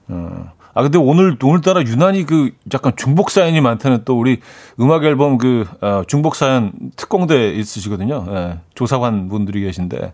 어. 0.08 0.52
아, 0.76 0.82
근데 0.82 0.98
오늘, 0.98 1.38
오늘따라 1.42 1.84
유난히 1.84 2.26
그 2.26 2.50
약간 2.74 2.92
중복 2.96 3.30
사연이 3.30 3.62
많다는 3.62 4.02
또 4.04 4.20
우리 4.20 4.42
음악 4.78 5.04
앨범 5.04 5.38
그, 5.38 5.64
어, 5.80 6.02
중복 6.06 6.36
사연 6.36 6.70
특공대 6.96 7.48
있으시거든요. 7.52 8.26
예, 8.28 8.58
조사관 8.74 9.30
분들이 9.30 9.62
계신데. 9.62 10.12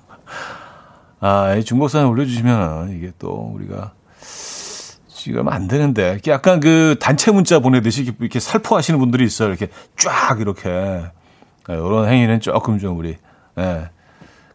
아, 1.20 1.54
이 1.56 1.62
중복 1.62 1.90
사연 1.90 2.06
올려주시면 2.06 2.96
이게 2.96 3.12
또 3.18 3.52
우리가 3.54 3.92
지금 5.08 5.46
안 5.48 5.68
되는데. 5.68 6.18
약간 6.28 6.60
그 6.60 6.96
단체 6.98 7.30
문자 7.30 7.58
보내듯이 7.58 8.14
이렇게 8.18 8.40
살포하시는 8.40 8.98
분들이 8.98 9.26
있어요. 9.26 9.50
이렇게 9.50 9.68
쫙 9.94 10.40
이렇게. 10.40 10.70
예, 10.70 11.74
이런 11.74 12.08
행위는 12.08 12.40
조금 12.40 12.78
좀 12.78 12.96
우리, 12.96 13.18
예, 13.58 13.90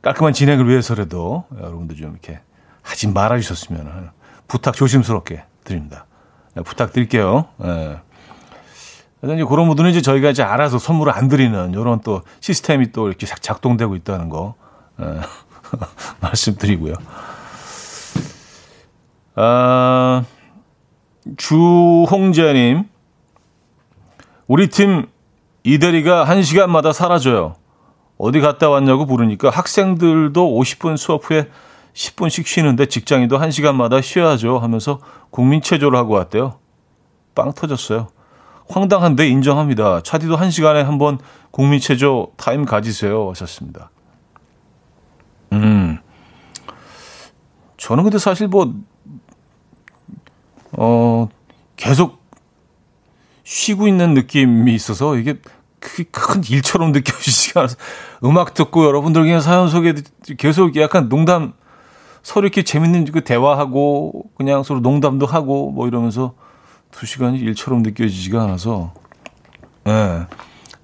깔끔한 0.01 0.33
진행을 0.33 0.67
위해서라도 0.67 1.43
여러분들 1.55 1.95
좀 1.95 2.09
이렇게 2.09 2.39
하지 2.81 3.07
말아주셨으면 3.07 4.15
부탁 4.47 4.75
조심스럽게 4.75 5.43
드립니다. 5.63 6.05
네, 6.53 6.63
부탁드릴게요. 6.63 7.45
네. 7.57 7.99
이제 9.23 9.43
그런 9.43 9.67
분들은 9.67 9.89
이제 9.89 10.01
저희가 10.01 10.29
이제 10.29 10.43
알아서 10.43 10.77
선물을 10.77 11.11
안 11.11 11.27
드리는 11.27 11.71
이런 11.71 12.01
또 12.01 12.21
시스템이 12.41 12.91
또 12.91 13.07
이렇게 13.07 13.25
작동되고 13.25 13.95
있다는 13.95 14.29
거 14.29 14.55
네. 14.97 15.05
말씀드리고요. 16.21 16.93
아, 19.35 20.23
주홍재님, 21.37 22.83
우리 24.47 24.69
팀 24.69 25.07
이대리가 25.63 26.23
한 26.23 26.43
시간마다 26.43 26.93
사라져요. 26.93 27.55
어디 28.17 28.39
갔다 28.39 28.69
왔냐고 28.69 29.05
부르니까 29.05 29.49
학생들도 29.49 30.59
50분 30.59 30.95
수업 30.97 31.29
후에 31.29 31.49
10분씩 31.95 32.45
쉬는데 32.45 32.85
직장인도 32.87 33.39
1시간마다 33.39 34.03
쉬어야죠 34.03 34.59
하면서 34.59 34.99
국민 35.31 35.61
체조를 35.61 35.97
하고 35.97 36.13
왔대요. 36.15 36.59
빵 37.33 37.53
터졌어요. 37.53 38.09
황당한데 38.67 39.27
인정합니다. 39.27 40.01
차디도 40.01 40.37
1시간에 40.37 40.83
한 40.83 40.97
번 40.97 41.19
국민 41.51 41.79
체조 41.79 42.33
타임 42.35 42.65
가지세요 42.65 43.29
하셨습니다. 43.29 43.89
음. 45.53 45.99
저는 47.77 48.03
근데 48.03 48.17
사실 48.17 48.47
뭐, 48.47 48.73
어, 50.73 51.29
계속 51.77 52.19
쉬고 53.43 53.87
있는 53.87 54.13
느낌이 54.15 54.73
있어서 54.73 55.15
이게 55.15 55.35
큰 55.79 56.41
일처럼 56.49 56.91
느껴지지가 56.91 57.61
않아서 57.61 57.77
음악 58.23 58.53
듣고 58.53 58.85
여러분들 58.85 59.21
그냥 59.21 59.39
사연 59.39 59.69
소개 59.69 59.93
계속 60.37 60.75
약간 60.77 61.07
농담 61.09 61.53
서로 62.25 62.47
이렇게 62.47 62.63
재밌는 62.63 63.05
그 63.11 63.23
대화하고 63.23 64.31
그냥 64.35 64.63
서로 64.63 64.79
농담도 64.79 65.27
하고 65.27 65.69
뭐 65.69 65.87
이러면서 65.87 66.33
두 66.89 67.05
시간이 67.05 67.37
일처럼 67.37 67.83
느껴지지가 67.83 68.41
않아서 68.41 68.95
예. 69.85 69.91
네, 69.91 70.25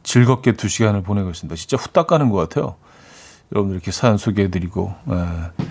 즐겁게 0.04 0.52
두 0.52 0.68
시간을 0.70 1.02
보내고 1.02 1.32
있습니다. 1.32 1.56
진짜 1.56 1.78
후딱 1.78 2.06
가는 2.06 2.30
것 2.30 2.38
같아요. 2.38 2.76
여러분들 3.52 3.78
이렇게 3.78 3.90
사연 3.90 4.18
소개해드리고 4.18 4.94
예. 5.10 5.66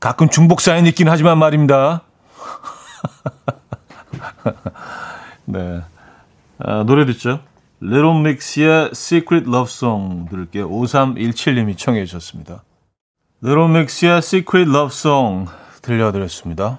가끔 0.00 0.30
중복 0.30 0.62
사연 0.62 0.86
있긴 0.86 1.10
하지만 1.10 1.36
말입니다. 1.38 2.00
네. 5.44 5.82
아, 6.58 6.84
노래 6.84 7.04
듣죠. 7.04 7.40
Mix의 7.82 8.92
Secret 8.92 9.46
Love 9.46 9.70
Song 9.70 10.30
들을게요. 10.30 10.70
5317님이 10.70 11.76
청해 11.76 12.06
주셨습니다. 12.06 12.62
Mix의 13.48 14.18
Secret 14.18 14.68
Love 14.68 14.88
Song 14.92 15.48
들려드렸습니다. 15.80 16.78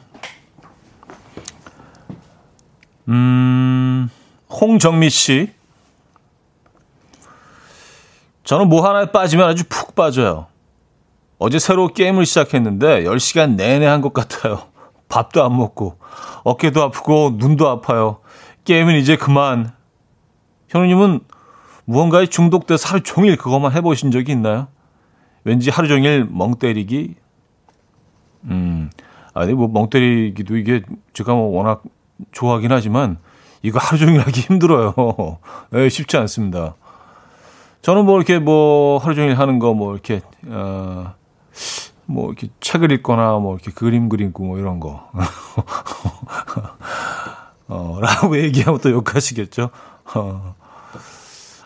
음, 3.07 4.09
홍정미 4.49 5.09
씨. 5.09 5.49
저는 8.43 8.67
뭐 8.67 8.85
하나에 8.85 9.11
빠지면 9.11 9.47
아주 9.47 9.63
푹 9.69 9.95
빠져요. 9.95 10.47
어제 11.39 11.57
새로 11.59 11.87
게임을 11.93 12.25
시작했는데 12.25 13.03
10시간 13.03 13.55
내내 13.55 13.85
한 13.85 14.01
것 14.01 14.13
같아요. 14.13 14.63
밥도 15.07 15.43
안 15.45 15.55
먹고, 15.55 15.97
어깨도 16.43 16.83
아프고, 16.83 17.35
눈도 17.37 17.69
아파요. 17.69 18.19
게임은 18.65 18.95
이제 18.95 19.15
그만. 19.15 19.71
현우님은 20.67 21.21
무언가에 21.85 22.25
중독돼서 22.25 22.89
하루 22.89 23.01
종일 23.03 23.37
그것만 23.37 23.71
해보신 23.71 24.11
적이 24.11 24.33
있나요? 24.33 24.67
왠지 25.47 25.69
하루 25.69 25.87
종일 25.87 26.27
멍 26.29 26.55
때리기. 26.55 27.15
음, 28.43 28.89
아니 29.33 29.53
뭐 29.53 29.69
멍 29.69 29.89
때리기도 29.89 30.57
이게 30.57 30.81
제가 31.13 31.33
뭐 31.33 31.55
워낙 31.57 31.83
좋아하긴 32.33 32.69
하지만 32.73 33.17
이거 33.63 33.79
하루 33.79 33.97
종일 33.97 34.19
하기 34.19 34.41
힘들어요. 34.41 34.93
네, 35.71 35.87
쉽지 35.87 36.17
않습니다. 36.17 36.75
저는 37.81 38.03
뭐 38.05 38.17
이렇게 38.17 38.39
뭐 38.39 38.97
하루 38.97 39.15
종일 39.15 39.39
하는 39.39 39.57
거 39.59 39.73
뭐 39.73 39.93
이렇게 39.93 40.19
어, 40.47 41.13
뭐 42.05 42.27
이렇게 42.27 42.49
책을 42.59 42.91
읽거나 42.91 43.37
뭐 43.39 43.55
이렇게 43.55 43.71
그림 43.71 44.09
그리고 44.09 44.43
뭐 44.43 44.59
이런 44.59 44.81
거. 44.81 45.09
어, 47.69 47.99
라고 48.01 48.37
얘기하면 48.37 48.81
또 48.81 48.91
욕하시겠죠. 48.91 49.69
어. 50.13 50.55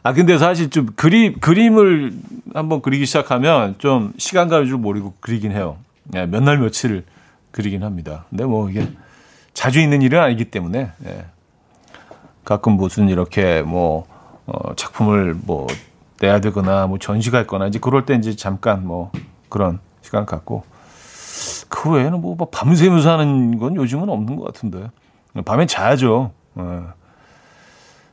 아, 0.04 0.14
근데 0.14 0.38
사실 0.38 0.70
좀 0.70 0.88
그림, 0.96 1.40
그림을 1.40 2.14
한번 2.54 2.82
그리기 2.82 3.06
시작하면 3.06 3.76
좀 3.78 4.14
시간 4.18 4.48
가는 4.48 4.66
줄 4.66 4.78
모르고 4.78 5.14
그리긴 5.20 5.52
해요. 5.52 5.78
예, 6.16 6.26
몇 6.26 6.42
날 6.44 6.58
며칠을 6.58 7.04
그리긴 7.52 7.84
합니다. 7.84 8.26
근데 8.30 8.46
뭐 8.46 8.70
이게 8.70 8.88
자주 9.54 9.80
있는 9.80 10.02
일은 10.02 10.20
아니기 10.20 10.46
때문에, 10.46 10.92
예. 11.06 11.26
가끔 12.44 12.74
무슨 12.74 13.10
이렇게 13.10 13.62
뭐, 13.62 14.08
어, 14.48 14.74
작품을 14.76 15.36
뭐 15.36 15.68
내야 16.20 16.40
되거나 16.42 16.88
뭐 16.88 16.98
전시가 16.98 17.42
있거나 17.42 17.68
이제 17.68 17.78
그럴 17.80 18.06
때 18.06 18.16
이제 18.16 18.36
잠깐 18.36 18.86
뭐 18.86 19.12
그런 19.50 19.80
시간 20.02 20.26
갖고 20.26 20.64
그 21.70 21.92
외에는 21.92 22.20
뭐 22.22 22.36
밤새면서 22.52 23.12
하는 23.12 23.60
건 23.60 23.76
요즘은 23.76 24.10
없는 24.10 24.36
것 24.36 24.46
같은데. 24.46 24.90
밤엔 25.46 25.68
자야죠. 25.68 26.32
예. 26.60 26.64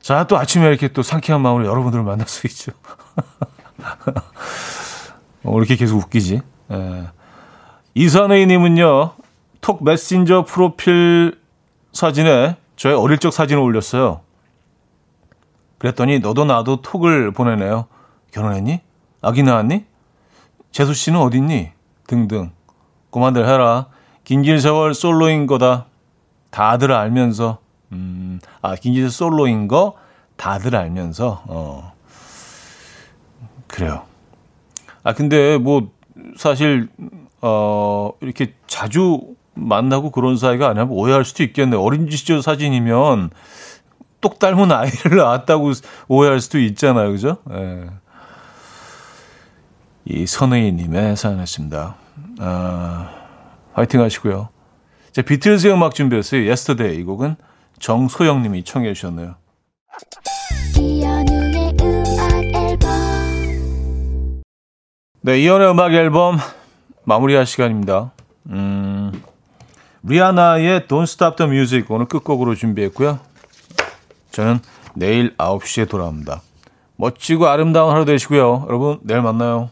자, 0.09 0.24
또 0.24 0.38
아침에 0.38 0.66
이렇게 0.66 0.88
또 0.88 1.02
상쾌한 1.02 1.42
마음으로 1.42 1.66
여러분들을 1.66 2.02
만날 2.02 2.26
수 2.26 2.46
있죠. 2.46 2.72
어, 5.44 5.59
이렇게 5.59 5.76
계속 5.76 5.98
웃기지. 5.98 6.40
예. 6.70 7.09
이선혜님은요, 7.92 9.12
톡 9.61 9.84
메신저 9.84 10.46
프로필 10.46 11.38
사진에 11.92 12.56
저의 12.76 12.96
어릴 12.96 13.18
적 13.18 13.34
사진을 13.34 13.62
올렸어요. 13.62 14.22
그랬더니 15.76 16.20
너도 16.20 16.46
나도 16.46 16.80
톡을 16.80 17.32
보내네요. 17.32 17.84
결혼했니? 18.32 18.80
아기 19.20 19.42
낳았니? 19.42 19.84
재수 20.72 20.94
씨는 20.94 21.20
어딨니? 21.20 21.72
등등. 22.06 22.52
그만들 23.11 23.46
해라. 23.46 23.88
긴길 24.24 24.59
세월 24.59 24.94
솔로인 24.94 25.46
거다. 25.46 25.84
다들 26.48 26.92
알면서 26.92 27.59
음, 27.93 28.41
아, 28.62 28.74
김기재 28.74 29.09
솔로인 29.09 29.68
거 29.68 29.95
다들 30.36 30.76
알면서, 30.76 31.43
어, 31.47 31.93
그래요. 33.66 34.03
아, 35.03 35.12
근데 35.14 35.59
뭐, 35.59 35.91
사실, 36.36 36.89
어, 37.41 38.12
이렇게 38.20 38.55
자주 38.66 39.20
만나고 39.55 40.11
그런 40.11 40.36
사이가 40.36 40.68
아니면 40.68 40.91
오해할 40.91 41.24
수도 41.24 41.43
있겠네. 41.43 41.76
어린 41.76 42.09
시절 42.11 42.43
사진이면 42.43 43.30
똑 44.20 44.39
닮은 44.39 44.72
아이를 44.72 45.16
낳았다고 45.18 45.72
오해할 46.09 46.41
수도 46.41 46.59
있잖아요. 46.59 47.11
그죠? 47.12 47.39
예. 47.51 47.86
이 50.05 50.26
선혜이님의 50.26 51.16
사연이었습니다. 51.16 51.97
아, 52.41 53.11
화이팅 53.74 54.01
하시고요. 54.01 54.49
자, 55.12 55.22
비틀즈의 55.22 55.74
음악 55.74 55.95
준비했어요. 55.95 56.43
Yesterday. 56.43 56.99
이 56.99 57.05
곡은 57.05 57.36
정소영 57.79 58.43
님이 58.43 58.64
청해 58.64 58.95
주셨네요. 58.95 59.37
네, 65.20 65.41
이연의 65.41 65.70
음악 65.70 65.93
앨범 65.93 66.39
마무리할 67.05 67.47
시간입니다. 67.47 68.12
음, 68.51 69.22
리아나의 70.03 70.83
Don't 70.83 71.03
Stop 71.03 71.37
the 71.37 71.51
Music 71.51 71.87
오늘 71.91 72.07
끝곡으로 72.07 72.55
준비했고요. 72.55 73.18
저는 74.31 74.61
내일 74.95 75.37
9시에 75.37 75.89
돌아옵니다. 75.89 76.43
멋지고 76.97 77.49
아름다운 77.49 77.93
하루 77.93 78.05
되시고요. 78.05 78.66
여러분, 78.68 78.99
내일 79.03 79.22
만나요. 79.22 79.70